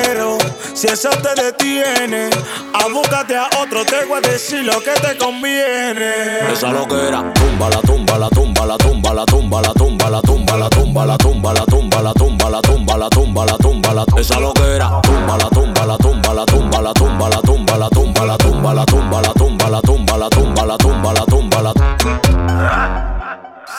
Pero 0.05 0.37
si 0.75 0.87
eso 0.87 1.09
te 1.09 1.43
detiene, 1.43 2.29
abúcate 2.75 3.35
a 3.35 3.49
otro, 3.59 3.87
te 3.87 4.05
voy 4.05 4.19
a 4.19 4.29
decir 4.29 4.63
lo 4.65 4.79
que 4.83 4.91
te 5.01 5.17
conviene. 5.17 6.53
Esa 6.53 6.71
lo 6.73 6.87
que 6.87 7.09
era, 7.09 7.33
tumba 7.33 7.71
la 7.71 7.81
tumba 7.81 8.19
la 8.19 8.29
tumba 8.29 8.67
la 8.67 8.77
tumba 8.77 9.15
la 9.15 9.25
tumba 9.25 9.61
la 9.63 9.73
tumba 9.73 10.11
la 10.11 10.21
tumba 10.21 10.59
la 10.59 10.69
tumba 10.69 11.07
la 11.07 11.17
tumba 11.17 11.55
la 11.55 11.65
tumba 11.65 12.03
la 12.03 12.13
tumba 12.13 12.49
la 12.51 12.61
tumba 12.61 12.99
la 12.99 13.09
tumba 13.09 13.47
la 13.47 13.57
tumba 13.57 13.95
la 13.95 14.05
esa 14.21 14.39
lo 14.39 14.53
que 14.53 14.77
era, 14.77 15.01
tumba 15.01 15.39
la 15.39 15.49
tumba 15.49 15.87
la 15.87 15.97
tumba 15.97 16.35
la 16.35 16.45
tumba 16.45 16.83
la 16.83 16.93
tumba 16.93 17.29
la 17.31 17.41
tumba 17.41 17.79
la 17.79 17.89
tumba 17.89 18.27
la 18.27 18.37
tumba 18.37 18.75
la 18.75 18.85
tumba 18.85 19.23
la 19.23 19.33
tumba 19.33 19.71
la 19.71 19.81
tumba 19.81 20.19
la 20.19 20.29
tumba 20.29 20.67
la 20.67 20.77
tumba 20.77 21.13
la 21.15 21.25
tumba 21.25 21.63
la 21.63 22.98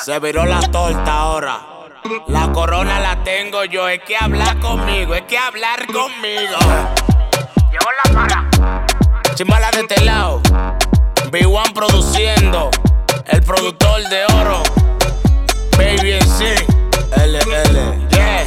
se 0.03 0.19
viró 0.19 0.45
la 0.45 0.59
torta 0.61 1.13
ahora. 1.13 1.59
La 2.27 2.51
corona 2.51 2.99
la 2.99 3.23
tengo 3.23 3.65
yo. 3.65 3.87
Es 3.89 4.01
que 4.03 4.15
hablar 4.15 4.57
conmigo, 4.59 5.13
es 5.13 5.23
que 5.23 5.37
hablar 5.37 5.85
conmigo. 5.87 6.57
Llevo 7.71 7.89
la 8.03 8.13
para. 8.13 8.49
Chimbala 9.35 9.69
de 9.71 9.81
este 9.81 10.03
lado. 10.03 10.41
B1 11.31 11.73
produciendo. 11.73 12.69
El 13.25 13.43
productor 13.43 14.01
de 14.09 14.25
oro. 14.25 14.63
Baby 15.77 16.13
en 16.13 16.27
sí. 16.27 16.53
LL. 17.15 18.07
Yeah. 18.09 18.45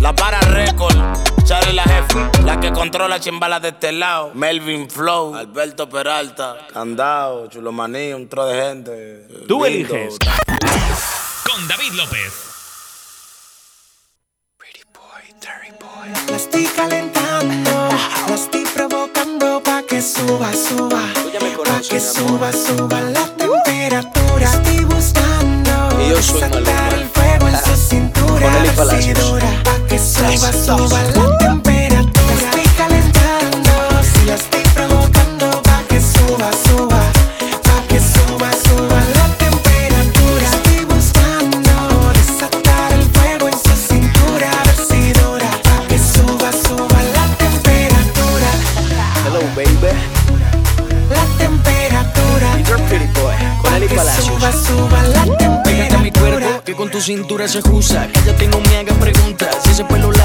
La 0.00 0.14
para 0.14 0.40
record. 1.44 1.48
Charlie 1.48 1.72
la 1.74 1.82
jefe. 1.84 2.42
La 2.44 2.60
que 2.60 2.72
controla 2.72 3.20
chimbala 3.20 3.60
de 3.60 3.68
este 3.68 3.92
lado. 3.92 4.32
Melvin 4.34 4.88
Flow. 4.88 5.34
Alberto 5.34 5.88
Peralta. 5.88 6.66
Candado. 6.72 7.48
Chulomaní. 7.48 8.12
Un 8.12 8.28
tro 8.28 8.46
de 8.46 8.60
gente. 8.60 9.28
Tú 9.46 9.64
eliges. 9.64 10.16
Con 11.44 11.68
David 11.68 11.92
López. 11.92 12.50
La 16.28 16.36
estoy 16.36 16.64
calentando, 16.66 17.88
la 18.28 18.34
estoy 18.34 18.64
provocando 18.74 19.62
pa' 19.62 19.82
que 19.82 20.02
suba, 20.02 20.52
suba, 20.52 21.00
pa' 21.64 21.80
que 21.80 21.98
suba, 21.98 22.52
suba 22.52 23.00
la 23.00 23.26
temperatura. 23.36 24.44
Estoy 24.44 24.84
buscando 24.84 25.88
desatar 25.96 26.92
el 26.94 27.08
fuego 27.08 27.13
en 27.54 27.64
su 27.64 27.76
cintura, 27.76 28.50
decidora, 28.90 29.62
pa' 29.64 29.78
que 29.88 29.98
suba, 29.98 30.52
suba 30.52 31.02
la 31.14 31.38
temperatura. 31.38 32.24
La 32.26 32.34
estoy 32.34 32.66
calentando, 32.76 33.72
si 34.02 34.24
la 34.26 34.34
estoy 34.34 34.62
provocando 34.74 35.62
pa' 35.62 35.82
que 35.88 36.00
suba, 36.00 36.50
suba, 36.66 36.83
tu 56.94 57.00
cintura 57.00 57.48
se 57.48 57.58
usa. 57.72 58.08
Ella 58.22 58.36
tengo 58.36 58.60
me 58.60 58.76
haga 58.76 58.94
preguntas 58.94 59.66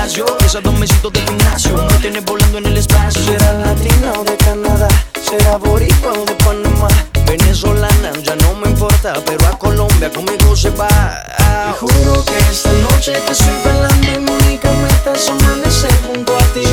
lacio, 0.10 0.26
esos 0.46 0.64
dos 0.64 0.74
mesitos 0.80 1.14
de 1.14 1.22
gimnasio, 1.22 1.76
me 1.76 1.94
tienes 2.00 2.26
volando 2.26 2.58
en 2.58 2.66
el 2.66 2.78
espacio. 2.78 3.22
Será 3.24 3.54
latina 3.54 4.14
o 4.18 4.24
de 4.24 4.36
Canadá, 4.38 4.88
será 5.22 5.58
boricua 5.58 6.14
o 6.14 6.26
de 6.26 6.34
Panamá. 6.36 6.88
Venezolana, 7.26 8.12
ya 8.24 8.36
no 8.38 8.56
me 8.56 8.70
importa, 8.70 9.14
pero 9.26 9.48
a 9.48 9.58
Colombia 9.58 10.12
conmigo 10.12 10.56
se 10.56 10.72
va. 10.72 10.88
Te 10.88 11.74
juro 11.80 12.26
que 12.26 12.38
esta 12.52 12.72
noche 12.90 13.12
te 13.12 13.32
estoy 13.32 13.54
bailando 13.64 14.12
y 14.12 14.20
mi 14.20 14.32
única 14.32 14.72
meta 14.72 15.14
es 15.14 15.30
amanecer 15.30 15.94
junto 16.08 16.36
a 16.36 16.44
ti. 16.54 16.66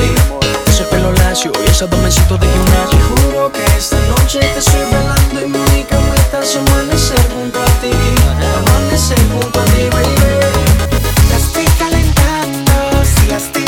Ese 0.67 0.85
pelo 0.85 1.13
lacio 1.13 1.53
y 1.63 1.71
esos 1.71 1.91
dos 1.91 2.01
mesitos 2.01 2.41
de 2.41 2.47
gimnasio. 2.47 2.99
Te 2.99 3.21
juro 3.21 3.53
que 3.53 3.65
esta 3.77 3.99
noche 4.09 4.39
te 4.41 4.59
estoy 4.59 4.81
bailando 4.91 5.43
y 5.43 5.47
mi 5.47 5.59
única 5.59 6.01
meta 6.01 6.43
es 6.43 6.57
amanecer 6.57 7.21
junto 7.35 7.61
a 7.61 7.67
ti. 7.83 7.91
Amanecer 8.59 9.19
junto 9.31 9.61
a 9.61 9.65
ti, 9.65 9.89
baby 9.93 10.56
just 13.39 13.66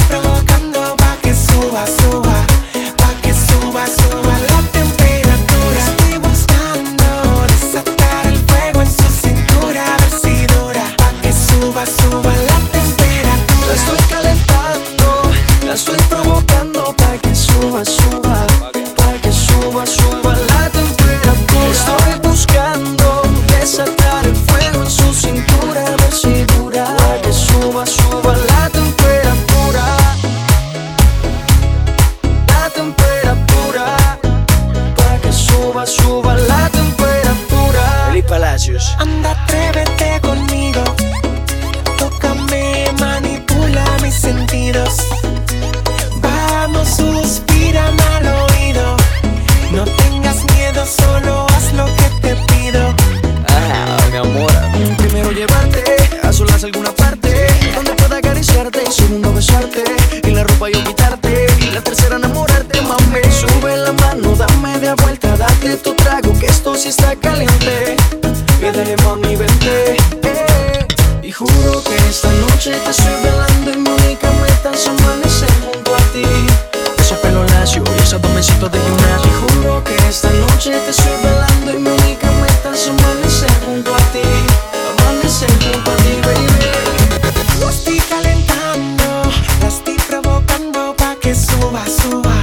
suba, 91.68 91.84
suba, 91.86 92.34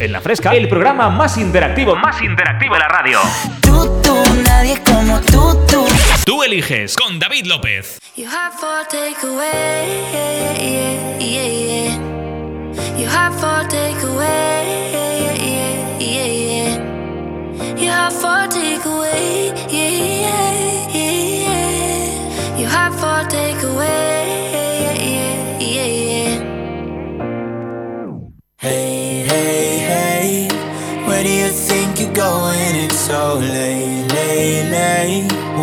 En 0.01 0.11
la 0.11 0.19
fresca, 0.19 0.55
el 0.55 0.67
programa 0.67 1.09
más 1.09 1.37
interactivo, 1.37 1.95
más 1.95 2.21
interactivo 2.23 2.73
de 2.73 2.79
la 2.79 2.87
radio. 2.87 3.19
Tú, 3.61 4.01
nadie 4.43 4.81
como 4.83 5.21
tú, 5.21 5.55
tú. 5.67 5.85
Tú 6.25 6.41
eliges 6.41 6.95
con 6.95 7.19
David 7.19 7.45
López. 7.45 7.99
You 8.15 8.27
have 8.27 8.53
for 8.59 8.83
takeaway, 8.89 10.01
yeah, 10.11 10.57
yeah, 10.59 11.19
yeah, 11.19 11.47
yeah. 11.47 12.97
You 12.97 13.07
have 13.07 13.33
for 13.39 13.63
takeaway, 13.69 14.91
yeah, 14.91 15.35
yeah, 15.37 15.99
yeah, 15.99 16.25
yeah. 16.49 17.77
You 17.77 17.89
have 17.91 18.11
for 18.13 18.47
takeaway, 18.49 19.53
yeah, 19.69 19.89
yeah, 19.89 20.93
yeah, 20.93 21.11
yeah. 21.45 22.59
You 22.59 22.67
have 22.67 22.93
for 22.99 23.23
takeaway, 23.29 24.20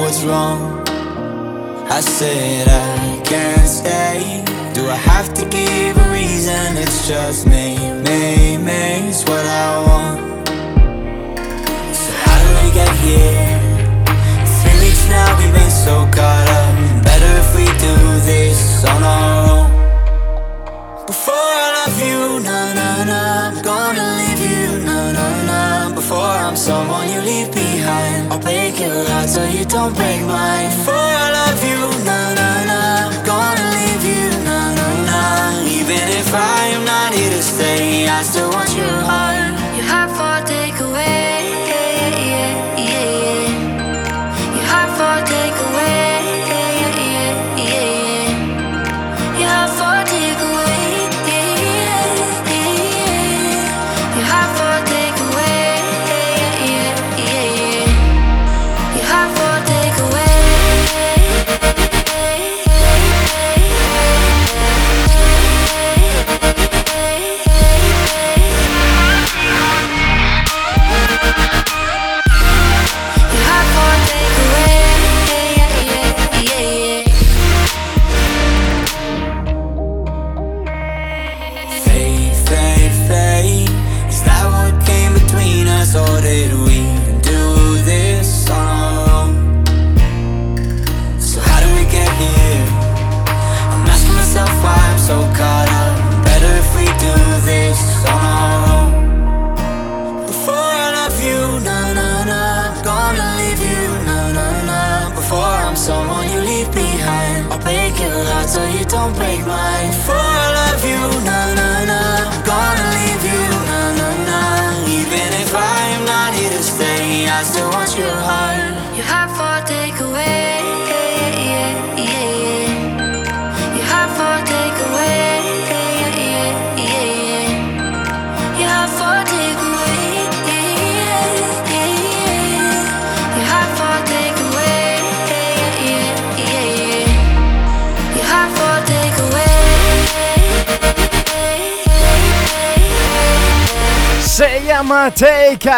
What's 0.09 0.25
wrong? 0.25 0.89
I 1.91 2.01
said 2.01 2.67
I 2.67 3.21
can't 3.27 3.69
stay. 3.69 4.43
Do 4.73 4.89
I 4.89 4.95
have 4.95 5.35
to 5.35 5.45
give 5.45 5.99
a 5.99 6.11
reason? 6.11 6.79
It's 6.79 7.07
just 7.07 7.47
me, 7.47 7.77
me, 7.77 8.57
me. 8.57 9.11
It's 9.11 9.23
what 9.25 9.45
I 9.45 9.69
want. 9.87 10.49
So 11.95 12.11
how 12.25 12.39
do 12.43 12.49
we 12.65 12.73
get 12.73 12.89
here? 13.05 13.61
Three 14.63 14.81
weeks 14.81 15.07
now, 15.11 15.39
we've 15.39 15.53
been 15.53 15.71
so 15.71 16.09
caught 16.11 16.49
up. 16.57 17.05
Better 17.05 17.33
if 17.43 17.55
we 17.55 17.67
do 17.67 17.95
this 18.25 18.87
on 18.87 19.03
our 19.03 19.43
own. 19.43 19.48
Someone 26.69 27.09
you 27.09 27.21
leave 27.31 27.51
behind, 27.51 28.31
I'll 28.31 28.39
break 28.39 28.79
your 28.79 29.01
heart 29.09 29.29
so 29.35 29.43
you 29.57 29.65
don't 29.65 29.95
break 30.01 30.21
mine. 30.33 30.69
Before 30.77 31.13
I 31.25 31.27
love 31.39 31.61
you, 31.71 31.81
na 32.09 32.21
na 32.39 32.51
na, 32.71 32.81
gonna 33.29 33.67
leave 33.79 34.05
you, 34.13 34.27
na 34.49 34.59
na 34.79 34.89
na. 35.09 35.21
Even 35.79 36.05
if 36.21 36.29
I 36.35 36.61
am 36.77 36.85
not 36.85 37.11
here 37.17 37.33
to 37.37 37.43
stay, 37.43 38.07
I 38.07 38.21
still 38.23 38.51
want 38.51 38.71
your 38.77 38.97
heart. 39.09 39.38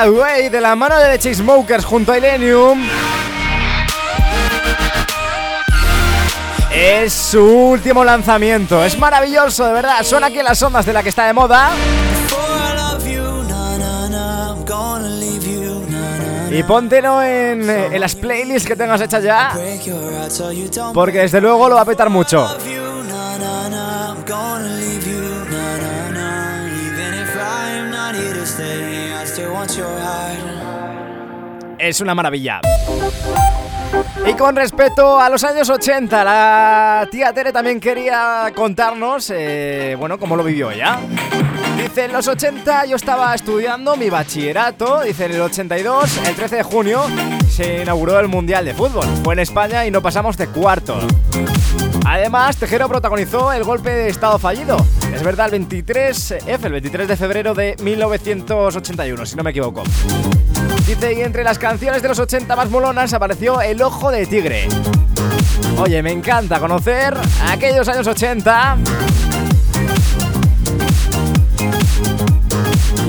Away 0.00 0.48
de 0.48 0.60
la 0.62 0.74
mano 0.74 0.96
de 0.96 1.10
The 1.10 1.18
Chainsmokers 1.18 1.84
junto 1.84 2.12
a 2.12 2.18
Illenium. 2.18 2.82
Es 6.72 7.12
su 7.12 7.42
último 7.42 8.02
lanzamiento. 8.02 8.82
Es 8.82 8.98
maravilloso, 8.98 9.66
de 9.66 9.72
verdad. 9.74 10.02
Suena 10.02 10.28
aquí 10.28 10.38
en 10.38 10.46
las 10.46 10.62
ondas 10.62 10.86
de 10.86 10.94
la 10.94 11.02
que 11.02 11.10
está 11.10 11.26
de 11.26 11.34
moda. 11.34 11.70
Y 16.50 16.62
póntelo 16.62 17.22
en, 17.22 17.68
en 17.68 18.00
las 18.00 18.14
playlists 18.14 18.66
que 18.66 18.76
tengas 18.76 19.02
hechas 19.02 19.22
ya. 19.22 19.52
Porque 20.94 21.18
desde 21.18 21.42
luego 21.42 21.68
lo 21.68 21.74
va 21.74 21.82
a 21.82 21.84
petar 21.84 22.08
mucho. 22.08 22.48
Es 31.78 32.00
una 32.00 32.14
maravilla. 32.14 32.60
Y 34.26 34.34
con 34.34 34.54
respecto 34.54 35.18
a 35.18 35.28
los 35.28 35.42
años 35.44 35.68
80, 35.68 36.24
la 36.24 37.08
tía 37.10 37.32
Tere 37.32 37.52
también 37.52 37.80
quería 37.80 38.52
contarnos, 38.54 39.30
eh, 39.34 39.96
bueno, 39.98 40.18
cómo 40.18 40.36
lo 40.36 40.44
vivió 40.44 40.70
ella. 40.70 40.98
Dice, 41.76 42.04
en 42.04 42.12
los 42.12 42.28
80 42.28 42.84
yo 42.86 42.96
estaba 42.96 43.34
estudiando 43.34 43.96
mi 43.96 44.10
bachillerato, 44.10 45.00
dice, 45.00 45.24
en 45.24 45.32
el 45.32 45.40
82, 45.40 46.18
el 46.26 46.34
13 46.36 46.56
de 46.56 46.62
junio, 46.62 47.02
se 47.48 47.82
inauguró 47.82 48.20
el 48.20 48.28
Mundial 48.28 48.64
de 48.64 48.74
Fútbol. 48.74 49.06
Fue 49.24 49.34
en 49.34 49.40
España 49.40 49.86
y 49.86 49.90
no 49.90 50.02
pasamos 50.02 50.36
de 50.36 50.46
cuarto. 50.48 50.98
Además, 52.06 52.56
Tejero 52.58 52.88
protagonizó 52.88 53.52
el 53.52 53.64
golpe 53.64 53.90
de 53.90 54.08
estado 54.08 54.38
fallido. 54.38 54.76
Es 55.14 55.22
verdad, 55.22 55.46
el 55.46 55.52
23 55.52 56.30
F, 56.46 56.66
el 56.66 56.72
23 56.72 57.08
de 57.08 57.16
febrero 57.16 57.54
de 57.54 57.76
1981, 57.82 59.26
si 59.26 59.36
no 59.36 59.42
me 59.42 59.50
equivoco. 59.50 59.82
Dice, 60.86 61.12
y 61.12 61.20
entre 61.20 61.44
las 61.44 61.58
canciones 61.58 62.02
de 62.02 62.08
los 62.08 62.18
80 62.18 62.56
más 62.56 62.70
molonas 62.70 63.12
apareció 63.12 63.60
El 63.60 63.82
Ojo 63.82 64.10
de 64.10 64.26
Tigre. 64.26 64.68
Oye, 65.78 66.02
me 66.02 66.12
encanta 66.12 66.58
conocer 66.58 67.14
aquellos 67.48 67.88
años 67.88 68.06
80 68.06 68.78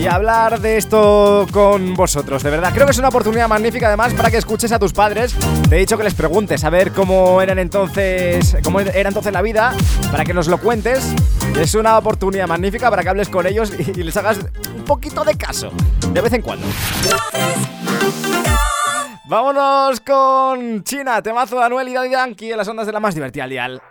y 0.02 0.08
hablar 0.08 0.60
de 0.62 0.78
esto 0.78 1.46
con 1.52 1.94
vosotros, 1.94 2.42
de 2.42 2.50
verdad. 2.50 2.72
Creo 2.74 2.88
que 2.88 2.92
es 2.92 2.98
una 2.98 3.10
oportunidad 3.10 3.48
magnífica 3.48 3.86
además 3.88 4.14
para 4.16 4.32
que 4.32 4.38
escuches 4.38 4.72
a 4.72 4.80
tus 4.80 4.94
padres. 4.94 5.36
Te 5.70 5.76
he 5.76 5.80
dicho 5.80 5.96
que 5.96 6.04
les 6.04 6.16
preguntes 6.16 6.64
a 6.64 6.72
ver 6.72 6.92
cómo 6.92 7.40
eran 7.40 7.60
entonces, 7.60 8.58
cómo 8.64 8.80
era 8.80 9.08
entonces 9.08 9.32
la 9.32 9.44
vida, 9.44 9.74
para 10.10 10.24
que 10.24 10.34
nos 10.34 10.48
lo 10.48 10.58
cuentes. 10.58 11.14
Es 11.60 11.76
una 11.76 12.00
oportunidad 12.00 12.48
magnífica 12.48 12.90
para 12.90 13.04
que 13.04 13.10
hables 13.10 13.30
con 13.30 13.46
ellos 13.46 13.74
y, 13.78 14.02
les 14.02 14.18
hagas 14.18 14.40
un 14.76 14.86
poquito 14.86 15.24
de 15.24 15.36
caso, 15.36 15.72
de 16.12 16.22
vez 16.22 16.34
en 16.34 16.42
cuando. 16.42 16.66
Vámonos 19.26 20.00
con 20.02 20.84
China, 20.84 21.22
temazo 21.22 21.60
de 21.60 21.66
Anuel 21.66 21.90
y 21.90 21.94
Daddy 21.94 22.10
Yankee 22.10 22.52
en 22.52 22.58
las 22.58 22.68
ondas 22.68 22.88
de 22.88 22.94
la 22.94 23.00
más 23.00 23.14
divertida 23.14 23.44
al 23.44 23.82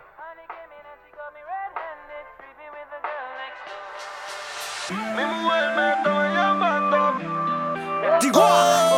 dial. 8.21 8.31
Contigo 8.31 8.90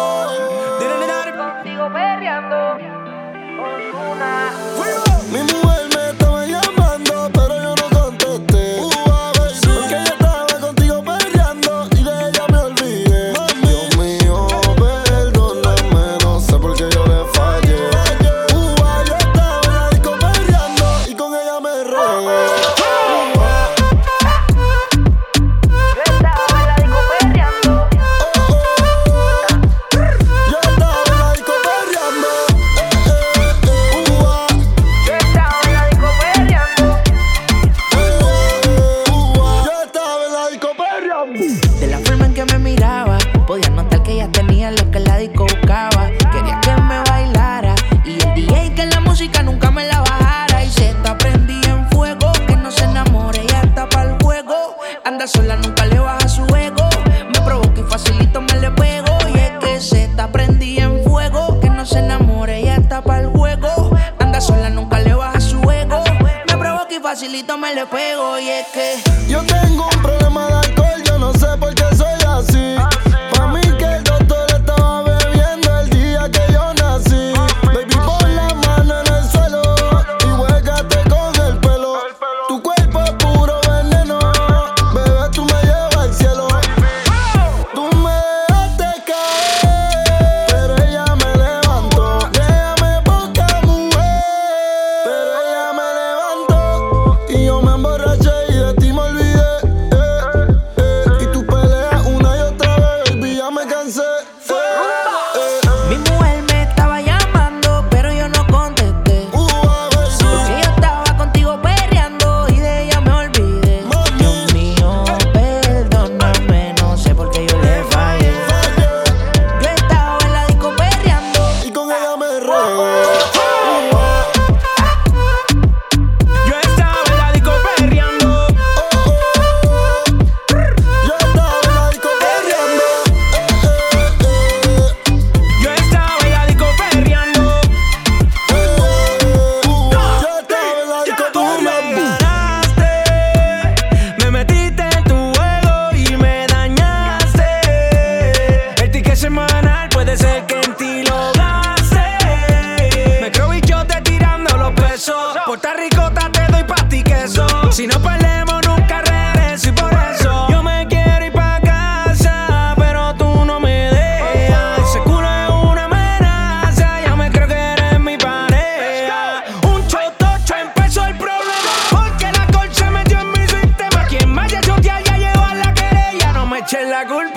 la. 177.06 177.33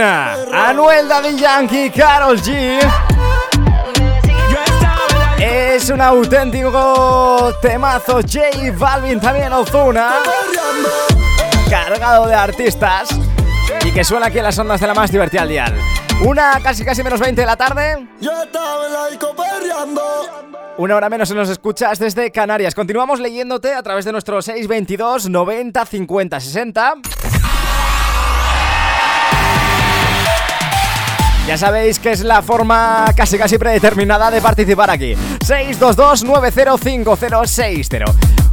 Anuel 0.00 1.08
Daddy 1.08 1.36
Yankee, 1.36 1.90
Carol 1.90 2.38
G. 2.40 2.78
Es 5.40 5.90
un 5.90 6.00
auténtico 6.00 7.52
temazo. 7.60 8.20
J 8.20 8.72
Balvin, 8.76 9.20
también 9.20 9.52
Ozuna. 9.52 10.20
Cargado 11.68 12.26
de 12.26 12.34
artistas. 12.34 13.08
Y 13.84 13.92
que 13.92 14.04
suena 14.04 14.26
aquí 14.26 14.38
en 14.38 14.44
las 14.44 14.58
ondas 14.58 14.80
de 14.80 14.86
la 14.86 14.94
más 14.94 15.10
divertida 15.10 15.42
al 15.42 15.48
dial. 15.48 15.74
Una 16.24 16.60
casi 16.62 16.84
casi 16.84 17.02
menos 17.02 17.18
20 17.18 17.40
de 17.40 17.46
la 17.46 17.56
tarde. 17.56 18.08
Una 20.76 20.96
hora 20.96 21.08
menos 21.08 21.28
se 21.28 21.34
nos 21.34 21.48
escuchas 21.48 21.98
desde 21.98 22.30
Canarias. 22.30 22.74
Continuamos 22.74 23.18
leyéndote 23.18 23.74
a 23.74 23.82
través 23.82 24.04
de 24.04 24.12
nuestro 24.12 24.40
622 24.40 25.28
90 25.28 25.84
50 25.84 26.40
60. 26.40 26.94
Ya 31.48 31.56
sabéis 31.56 31.98
que 31.98 32.12
es 32.12 32.20
la 32.20 32.42
forma 32.42 33.06
casi 33.16 33.38
casi 33.38 33.56
predeterminada 33.56 34.30
de 34.30 34.42
participar 34.42 34.90
aquí. 34.90 35.14
622 35.46 36.24
905060. 36.24 38.04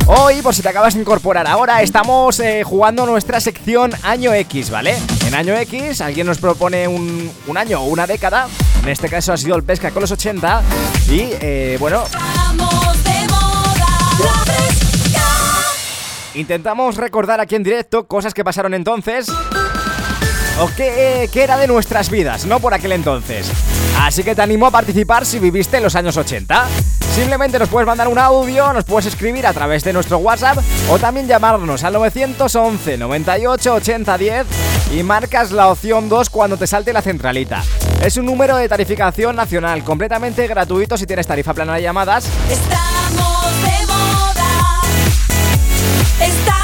Hoy, 0.08 0.42
por 0.42 0.56
si 0.56 0.62
te 0.62 0.70
acabas 0.70 0.94
de 0.94 1.02
incorporar 1.02 1.46
ahora, 1.46 1.82
estamos 1.82 2.40
eh, 2.40 2.64
jugando 2.64 3.06
nuestra 3.06 3.42
sección 3.42 3.92
Año 4.02 4.34
X, 4.34 4.70
¿vale? 4.70 4.96
En 5.28 5.36
Año 5.36 5.58
X 5.58 6.00
alguien 6.00 6.26
nos 6.26 6.38
propone 6.38 6.88
un, 6.88 7.30
un 7.48 7.58
año 7.58 7.82
o 7.82 7.88
una 7.88 8.08
década. 8.08 8.48
En 8.82 8.88
este 8.88 9.10
caso 9.10 9.34
ha 9.34 9.38
sido 9.38 9.58
el 9.58 9.64
pesca 9.64 9.92
con 9.92 10.00
los 10.00 10.12
80. 10.12 10.62
Y 11.10 11.32
eh, 11.42 11.76
bueno. 11.82 12.06
Intentamos 16.34 16.96
recordar 16.96 17.42
aquí 17.42 17.56
en 17.56 17.64
directo 17.64 18.08
cosas 18.08 18.34
que 18.34 18.46
pasaron 18.46 18.74
entonces 18.74 19.28
o 20.60 20.70
qué, 20.76 21.30
qué 21.32 21.44
era 21.44 21.58
de 21.58 21.68
nuestras 21.68 22.10
vidas, 22.10 22.46
no 22.46 22.60
por 22.60 22.74
aquel 22.74 22.94
entonces. 22.94 23.52
Así 24.00 24.24
que 24.24 24.36
te 24.36 24.42
animo 24.42 24.68
a 24.68 24.72
participar 24.72 25.26
si 25.26 25.40
viviste 25.40 25.78
en 25.78 25.84
los 25.84 25.96
años 25.96 26.18
80. 26.18 26.68
Simplemente 27.14 27.58
nos 27.58 27.70
puedes 27.70 27.88
mandar 27.88 28.10
un 28.10 28.20
audio, 28.20 28.74
nos 28.74 28.84
puedes 28.84 29.06
escribir 29.06 29.48
a 29.48 29.54
través 29.54 29.86
de 29.86 29.94
nuestro 29.94 30.18
WhatsApp 30.18 30.58
o 30.90 31.00
también 31.00 31.28
llamarnos 31.28 31.84
al 31.84 31.94
911 31.94 32.98
98 32.98 33.74
80 33.74 34.18
10 34.18 34.46
y 34.98 35.04
marcas 35.04 35.52
la 35.52 35.70
opción 35.70 36.10
2 36.10 36.30
cuando 36.30 36.58
te 36.58 36.68
salte 36.68 36.92
la 36.92 37.02
centralita. 37.02 37.64
Es 38.04 38.18
un 38.18 38.26
número 38.26 38.58
de 38.58 38.68
tarificación 38.68 39.36
nacional 39.36 39.84
completamente 39.84 40.46
gratuito 40.46 40.98
si 40.98 41.06
tienes 41.06 41.26
tarifa 41.26 41.54
plana 41.54 41.76
de 41.76 41.84
llamadas 41.84 42.26
Estamos 42.50 43.62
de 43.62 43.88
moda. 43.88 44.82
Estamos 46.20 46.55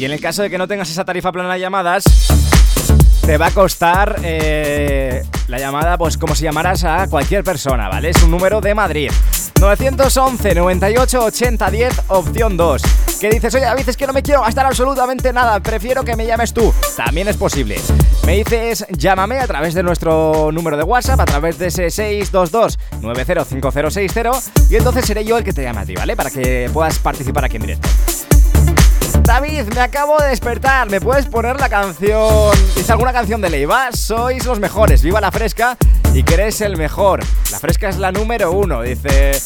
Y 0.00 0.06
en 0.06 0.12
el 0.12 0.20
caso 0.22 0.40
de 0.40 0.48
que 0.48 0.56
no 0.56 0.66
tengas 0.66 0.88
esa 0.88 1.04
tarifa 1.04 1.30
plana 1.30 1.52
de 1.52 1.60
llamadas, 1.60 2.04
te 3.26 3.36
va 3.36 3.48
a 3.48 3.50
costar 3.50 4.18
eh, 4.24 5.22
la 5.46 5.58
llamada, 5.58 5.98
pues 5.98 6.16
como 6.16 6.34
si 6.34 6.44
llamaras 6.44 6.84
a 6.84 7.06
cualquier 7.06 7.44
persona, 7.44 7.90
¿vale? 7.90 8.08
Es 8.08 8.22
un 8.22 8.30
número 8.30 8.62
de 8.62 8.74
Madrid. 8.74 9.10
911 9.60 10.54
98 10.54 11.22
80 11.22 11.70
10, 11.70 12.00
opción 12.08 12.56
2. 12.56 12.82
Que 13.20 13.28
dices, 13.28 13.54
oye, 13.54 13.66
David, 13.66 13.90
es 13.90 13.96
que 13.98 14.06
no 14.06 14.14
me 14.14 14.22
quiero 14.22 14.40
gastar 14.40 14.64
absolutamente 14.64 15.34
nada, 15.34 15.60
prefiero 15.60 16.02
que 16.02 16.16
me 16.16 16.24
llames 16.24 16.54
tú. 16.54 16.72
También 16.96 17.28
es 17.28 17.36
posible. 17.36 17.76
Me 18.24 18.36
dices, 18.36 18.86
llámame 18.88 19.38
a 19.38 19.46
través 19.46 19.74
de 19.74 19.82
nuestro 19.82 20.50
número 20.50 20.78
de 20.78 20.82
WhatsApp, 20.82 21.20
a 21.20 21.26
través 21.26 21.58
de 21.58 21.66
ese 21.66 21.90
622 21.90 22.78
905060, 23.02 24.30
y 24.70 24.76
entonces 24.76 25.04
seré 25.04 25.26
yo 25.26 25.36
el 25.36 25.44
que 25.44 25.52
te 25.52 25.62
llame 25.62 25.80
a 25.80 25.84
ti, 25.84 25.94
¿vale? 25.94 26.16
Para 26.16 26.30
que 26.30 26.70
puedas 26.72 26.98
participar 27.00 27.44
aquí 27.44 27.56
en 27.56 27.62
directo. 27.62 27.86
David, 29.30 29.72
me 29.76 29.80
acabo 29.80 30.18
de 30.18 30.26
despertar. 30.30 30.90
¿Me 30.90 31.00
puedes 31.00 31.26
poner 31.26 31.60
la 31.60 31.68
canción? 31.68 32.50
¿Dice 32.74 32.90
alguna 32.90 33.12
canción 33.12 33.40
de 33.40 33.48
Leiva? 33.48 33.92
Sois 33.92 34.44
los 34.44 34.58
mejores. 34.58 35.04
Viva 35.04 35.20
la 35.20 35.30
fresca 35.30 35.76
y 36.12 36.24
que 36.24 36.34
eres 36.34 36.60
el 36.62 36.76
mejor. 36.76 37.20
La 37.52 37.60
fresca 37.60 37.88
es 37.88 37.98
la 37.98 38.10
número 38.10 38.50
uno. 38.50 38.82
Dice. 38.82 39.40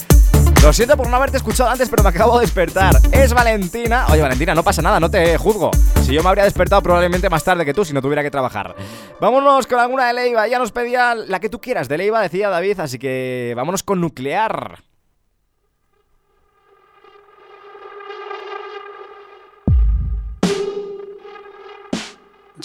Lo 0.63 0.73
siento 0.73 0.97
por 0.97 1.11
no 1.11 1.17
haberte 1.17 1.37
escuchado 1.37 1.69
antes, 1.69 1.91
pero 1.91 2.03
me 2.03 2.09
acabo 2.09 2.39
de 2.39 2.47
despertar. 2.47 2.95
Es 3.13 3.35
Valentina. 3.35 4.07
Oye, 4.09 4.23
Valentina, 4.23 4.55
no 4.55 4.63
pasa 4.63 4.81
nada, 4.81 4.99
no 4.99 5.11
te 5.11 5.37
juzgo. 5.37 5.71
Si 6.03 6.15
yo 6.15 6.23
me 6.23 6.31
habría 6.31 6.45
despertado 6.45 6.81
probablemente 6.81 7.29
más 7.29 7.45
tarde 7.45 7.67
que 7.67 7.75
tú, 7.75 7.85
si 7.85 7.93
no 7.93 8.01
tuviera 8.01 8.23
que 8.23 8.31
trabajar. 8.31 8.75
Vámonos 9.21 9.67
con 9.67 9.81
alguna 9.81 10.07
de 10.07 10.15
Leiva. 10.15 10.49
Ya 10.49 10.59
nos 10.59 10.73
pedía 10.73 11.15
la 11.15 11.41
que 11.41 11.51
tú 11.51 11.61
quieras 11.61 11.89
de 11.91 11.99
Leiva, 11.99 12.23
decía 12.23 12.49
David, 12.49 12.81
así 12.81 12.99
que 12.99 13.53
vámonos 13.55 13.83
con 13.83 14.01
nuclear. 14.01 14.79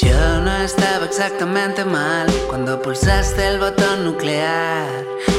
Yo 0.01 0.39
no 0.39 0.55
estaba 0.61 1.03
exactamente 1.03 1.83
mal 1.83 2.25
cuando 2.47 2.81
pulsaste 2.81 3.45
el 3.45 3.59
botón 3.59 4.05
nuclear. 4.05 4.87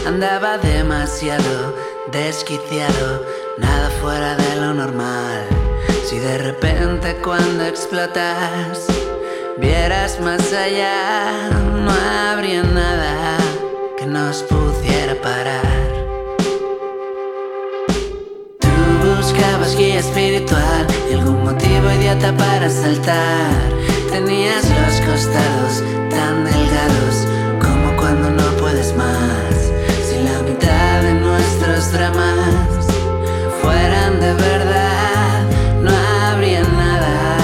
Andaba 0.07 0.59
demasiado 0.59 1.75
desquiciado, 2.13 3.25
nada 3.57 3.89
fuera 4.03 4.37
de 4.37 4.57
lo 4.57 4.75
normal. 4.75 5.47
Si 6.05 6.19
de 6.19 6.37
repente 6.37 7.17
cuando 7.25 7.65
explotas 7.65 8.85
vieras 9.57 10.21
más 10.21 10.53
allá, 10.53 11.49
no 11.83 11.91
habría 11.91 12.63
nada 12.63 13.39
que 13.97 14.05
nos 14.05 14.43
pudiera 14.43 15.15
parar. 15.23 15.65
Tú 18.59 19.09
buscabas 19.17 19.75
guía 19.75 20.01
espiritual 20.01 20.87
y 21.11 21.15
algún 21.15 21.45
motivo 21.45 21.91
idiota 21.93 22.37
para 22.37 22.69
saltar. 22.69 23.71
Tenías 24.23 24.69
los 24.69 25.01
costados 25.01 25.83
tan 26.11 26.45
delgados 26.45 27.27
como 27.59 27.97
cuando 27.97 28.31
no 28.31 28.45
puedes 28.59 28.95
más. 28.95 29.73
Si 30.07 30.17
la 30.23 30.43
mitad 30.43 31.03
de 31.03 31.15
nuestros 31.15 31.91
dramas 31.91 32.85
fueran 33.63 34.21
de 34.21 34.35
verdad, 34.35 35.43
no 35.81 35.91
habría 36.27 36.61
nada 36.61 37.39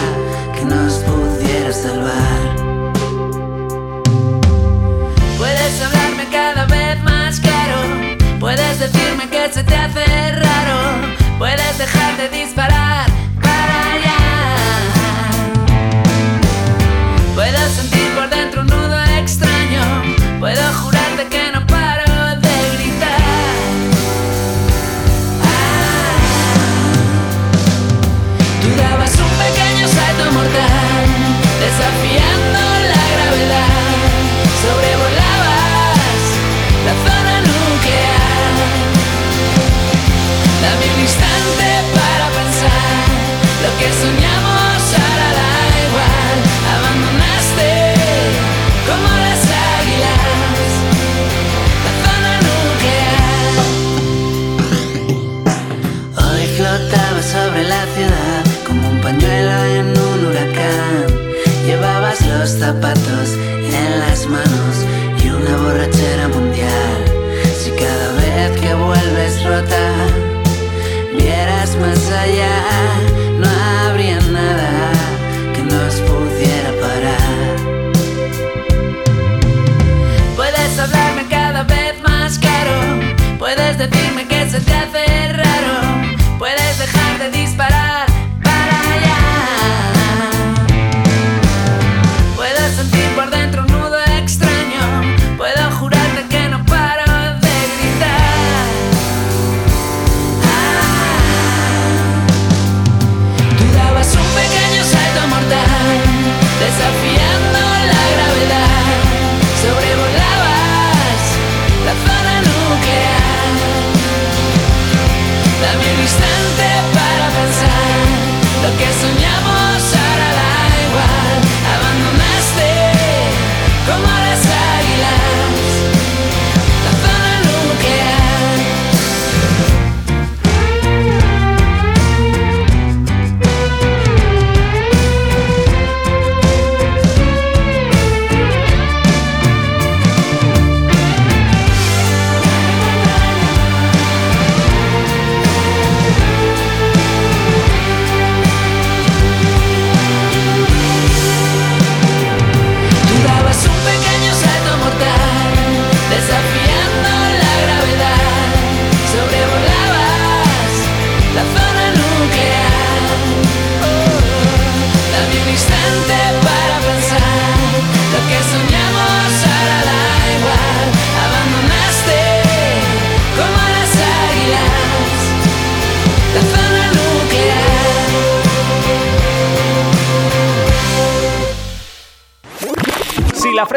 que 0.55 0.66
nos 0.66 0.93
pudiera 1.09 1.72
salvar. 1.72 2.57
Puedes 5.39 5.81
hablarme 5.81 6.29
cada 6.31 6.66
vez 6.66 7.03
más 7.03 7.41
claro. 7.41 7.79
Puedes 8.39 8.79
decirme 8.79 9.31
que 9.31 9.51
se 9.51 9.64
te 9.64 9.74
hace 9.74 10.05
raro. 10.33 10.77
Puedes 11.39 11.66
zapatos 62.59 63.28
en 63.34 63.98
las 63.98 64.26
manos 64.26 64.74
y 65.22 65.28
una 65.28 65.57
borrachera 65.59 66.28
mundial. 66.28 66.98
Si 67.59 67.70
cada 67.70 68.12
vez 68.12 68.61
que 68.61 68.74
vuelves 68.74 69.44
rota 69.44 69.92
vieras 71.16 71.76
más 71.76 72.11
allá, 72.11 72.57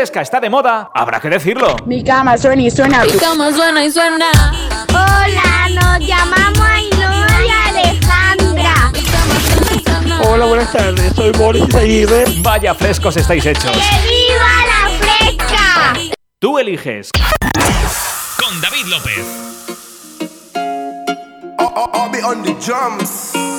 fresca 0.10 0.22
está 0.22 0.40
de 0.40 0.50
moda, 0.50 0.90
habrá 0.94 1.20
que 1.20 1.30
decirlo. 1.30 1.76
Mi 1.86 2.04
cama 2.04 2.36
suena 2.36 2.64
y 2.64 2.72
suena. 2.72 3.04
Mi 3.04 3.12
cama 3.12 3.52
suena 3.52 3.86
y 3.86 3.92
suena. 3.92 4.32
Hola, 4.90 5.70
nos 5.70 6.00
llamamos 6.08 6.68
Ainhoa 6.68 7.28
y 7.46 7.50
Alejandra. 7.70 8.92
Hola, 10.24 10.46
buenas 10.46 10.72
tardes. 10.72 11.14
Soy 11.16 11.32
Boris 11.34 11.76
Aguirre. 11.76 12.26
Vaya 12.40 12.74
frescos 12.74 13.18
estáis 13.18 13.46
hechos. 13.46 13.72
¡Viva 13.72 14.50
la 14.66 14.90
fresca! 14.98 15.94
Tú 16.40 16.58
eliges. 16.58 17.12
Con 18.42 18.62
David 18.62 18.86
López. 18.88 19.26
I'll 21.60 22.10
be 22.10 22.24
on 22.24 22.42
the 22.42 22.54
drums. 22.66 23.59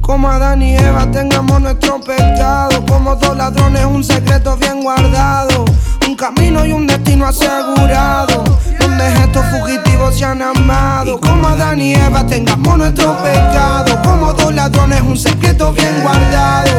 Como 0.00 0.28
Adán 0.28 0.60
y 0.60 0.76
Eva 0.76 1.10
tengamos 1.10 1.60
nuestro 1.60 2.00
pecado. 2.00 2.84
Como 2.86 3.14
dos 3.16 3.36
ladrones, 3.36 3.84
un 3.84 4.02
secreto 4.02 4.56
bien 4.56 4.82
guardado. 4.82 5.64
Un 6.06 6.16
camino 6.16 6.66
y 6.66 6.72
un 6.72 6.86
destino 6.86 7.26
asegurado. 7.26 8.42
Donde 8.80 9.06
estos 9.06 9.46
fugitivos 9.46 10.18
se 10.18 10.24
han 10.24 10.42
amado. 10.42 11.20
Como 11.20 11.46
Adán 11.46 11.80
y 11.80 11.94
Eva 11.94 12.26
tengamos 12.26 12.76
nuestro 12.76 13.16
pecado. 13.22 14.02
Como 14.02 14.32
dos 14.32 14.52
ladrones, 14.52 15.00
un 15.02 15.16
secreto 15.16 15.72
bien 15.72 16.02
guardado. 16.02 16.72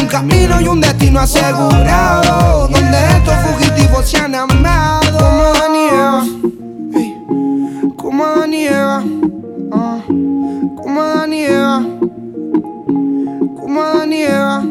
Un 0.00 0.06
camino 0.06 0.60
y 0.60 0.68
un 0.68 0.80
destino 0.80 1.20
asegurado. 1.20 2.68
Donde 2.68 2.98
estos 3.16 3.34
fugitivos 3.36 4.08
se 4.08 4.16
han 4.16 4.34
amado. 4.34 5.18
Como 5.18 5.42
Adán 5.44 5.74
y 5.74 5.88
Eva. 5.88 6.24
Como 7.96 8.24
Adán 8.24 8.54
y. 8.54 8.66
Ah. 8.68 10.00
Como 10.76 11.00
Adán 11.02 11.32
y. 11.34 11.97
Como 13.68 13.82
Adán 13.82 14.10
y 14.14 14.22
Eva. 14.22 14.64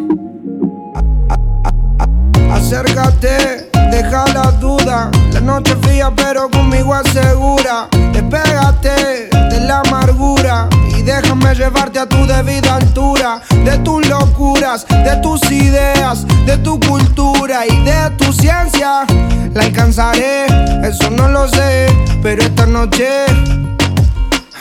Acércate, 2.51 3.69
deja 3.91 4.25
la 4.33 4.51
duda. 4.53 5.11
La 5.33 5.39
noche 5.39 5.75
fría, 5.83 6.11
pero 6.15 6.49
conmigo 6.49 6.95
asegura. 6.95 7.89
Despégate 8.11 9.29
de 9.51 9.59
la 9.67 9.81
amargura 9.81 10.67
y 10.97 11.03
déjame 11.03 11.53
llevarte 11.53 11.99
a 11.99 12.09
tu 12.09 12.25
debida 12.25 12.77
altura. 12.77 13.39
De 13.63 13.77
tus 13.77 14.09
locuras, 14.09 14.87
de 14.87 15.15
tus 15.21 15.43
ideas, 15.51 16.25
de 16.47 16.57
tu 16.57 16.79
cultura 16.79 17.67
y 17.67 17.83
de 17.83 18.09
tu 18.17 18.33
ciencia. 18.33 19.05
La 19.53 19.61
alcanzaré, 19.61 20.47
eso 20.83 21.11
no 21.11 21.27
lo 21.27 21.47
sé, 21.47 21.85
pero 22.23 22.41
esta 22.41 22.65
noche. 22.65 23.07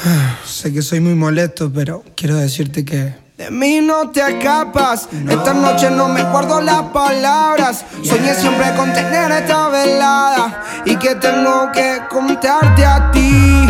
Sé 0.44 0.74
que 0.74 0.82
soy 0.82 1.00
muy 1.00 1.14
molesto, 1.14 1.72
pero 1.72 2.04
quiero 2.14 2.36
decirte 2.36 2.84
que. 2.84 3.25
De 3.36 3.50
mí 3.50 3.80
no 3.82 4.08
te 4.08 4.20
escapas. 4.20 5.10
Esta 5.28 5.52
noche 5.52 5.90
no 5.90 6.08
me 6.08 6.22
guardo 6.22 6.58
las 6.62 6.84
palabras. 6.84 7.84
Soñé 8.02 8.34
siempre 8.34 8.72
con 8.74 8.90
tener 8.94 9.30
esta 9.30 9.68
velada. 9.68 10.62
Y 10.86 10.96
que 10.96 11.14
tengo 11.16 11.70
que 11.70 12.00
contarte 12.08 12.86
a 12.86 13.10
ti. 13.10 13.68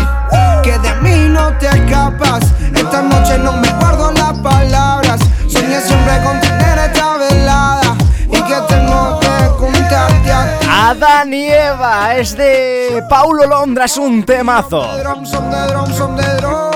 Que 0.63 0.79
de 0.79 0.95
mí 1.01 1.27
no 1.27 1.51
te 1.57 1.67
escapas. 1.67 2.45
Esta 2.73 3.01
noche 3.01 3.37
no 3.39 3.57
me 3.57 3.69
guardo 3.73 4.09
las 4.13 4.39
palabras. 4.39 5.19
Soñé 5.49 5.81
siempre 5.81 6.13
con 6.23 6.39
tener 6.39 6.79
esta 6.79 7.17
velada. 7.17 7.97
Y 8.25 8.41
que 8.41 8.61
tengo 8.69 9.19
que 9.19 9.57
contarte 9.59 10.31
a 10.31 10.59
ti. 10.59 10.67
Adán 10.69 11.33
y 11.33 11.49
Eva 11.49 12.15
es 12.15 12.37
de 12.37 13.03
Paulo 13.09 13.45
Londra, 13.45 13.83
es 13.83 13.97
un 13.97 14.23
temazo. 14.23 14.81
Son 14.81 14.95
de 14.95 15.03
drums, 15.03 15.95
son 15.97 16.15
de 16.15 16.35
drums. 16.37 16.66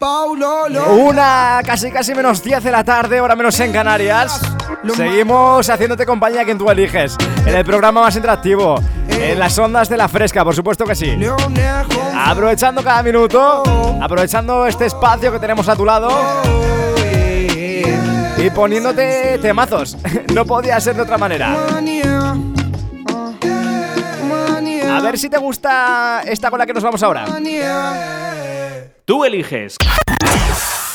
Paulo, 0.00 0.66
lo- 0.70 0.94
Una 0.94 1.60
casi 1.62 1.90
casi 1.92 2.14
menos 2.14 2.42
10 2.42 2.64
de 2.64 2.70
la 2.72 2.82
tarde, 2.82 3.18
ahora 3.18 3.36
menos 3.36 3.60
en 3.60 3.70
Canarias. 3.70 4.40
Seguimos 4.96 5.68
haciéndote 5.68 6.06
compañía 6.06 6.42
quien 6.42 6.56
tú 6.56 6.70
eliges. 6.70 7.18
En 7.44 7.54
el 7.54 7.64
programa 7.66 8.00
más 8.00 8.16
interactivo. 8.16 8.76
En 9.10 9.38
las 9.38 9.58
ondas 9.58 9.90
de 9.90 9.98
la 9.98 10.08
fresca, 10.08 10.42
por 10.42 10.54
supuesto 10.54 10.86
que 10.86 10.94
sí. 10.94 11.18
Aprovechando 12.16 12.82
cada 12.82 13.02
minuto. 13.02 13.62
Aprovechando 14.00 14.66
este 14.66 14.86
espacio 14.86 15.30
que 15.32 15.38
tenemos 15.38 15.68
a 15.68 15.76
tu 15.76 15.84
lado. 15.84 16.08
Y 18.38 18.48
poniéndote 18.50 19.38
temazos. 19.42 19.98
No 20.34 20.46
podía 20.46 20.80
ser 20.80 20.94
de 20.96 21.02
otra 21.02 21.18
manera. 21.18 21.54
A 24.96 25.00
ver 25.02 25.18
si 25.18 25.28
te 25.28 25.36
gusta 25.38 26.22
esta 26.24 26.48
con 26.48 26.58
la 26.58 26.64
que 26.66 26.72
nos 26.72 26.82
vamos 26.84 27.02
ahora. 27.02 27.26
Tú 29.10 29.24
eliges. 29.24 29.74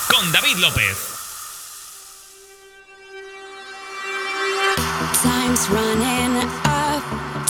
Con 0.07 0.31
David 0.31 0.55
López. 0.59 0.97
Time's 5.21 5.69
running 5.69 6.37
up, 6.63 7.03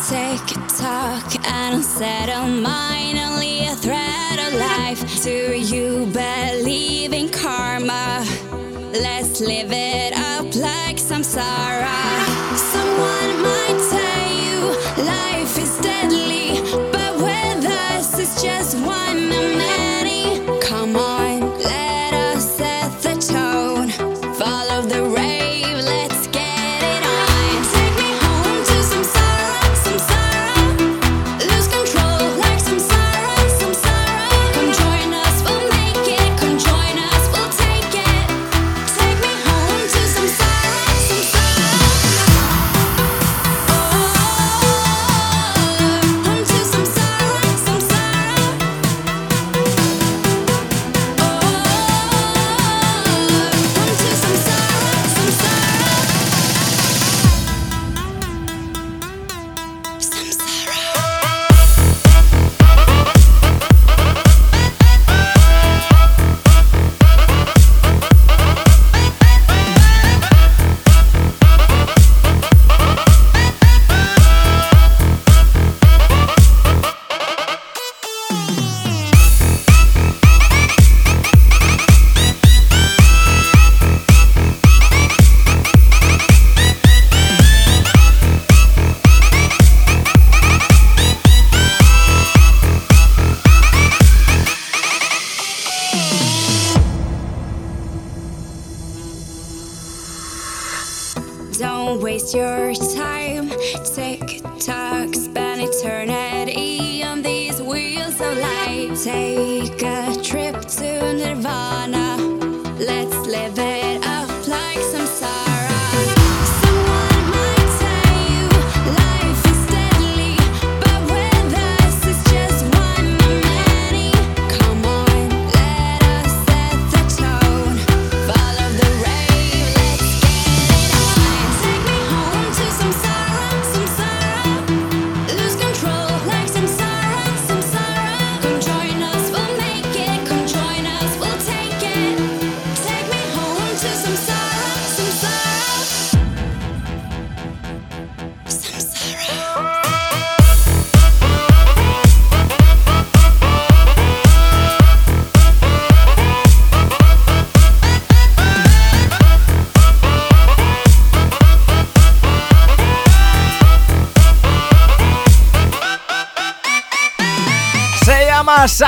take 0.09 0.55
talk, 0.75 1.35
and 1.45 1.75
unsettle 1.75 2.47
mind. 2.47 3.19
Only 3.19 3.67
a 3.67 3.75
threat 3.75 4.39
of 4.39 4.55
life. 4.55 5.23
Do 5.23 5.55
you 5.55 6.07
believe 6.07 7.13
in 7.13 7.29
karma? 7.29 8.25
Let's 8.91 9.41
live 9.41 9.71
it 9.71 10.13
up 10.17 10.45
like 10.55 10.97
samsara. 10.97 11.55
Someone 11.75 11.94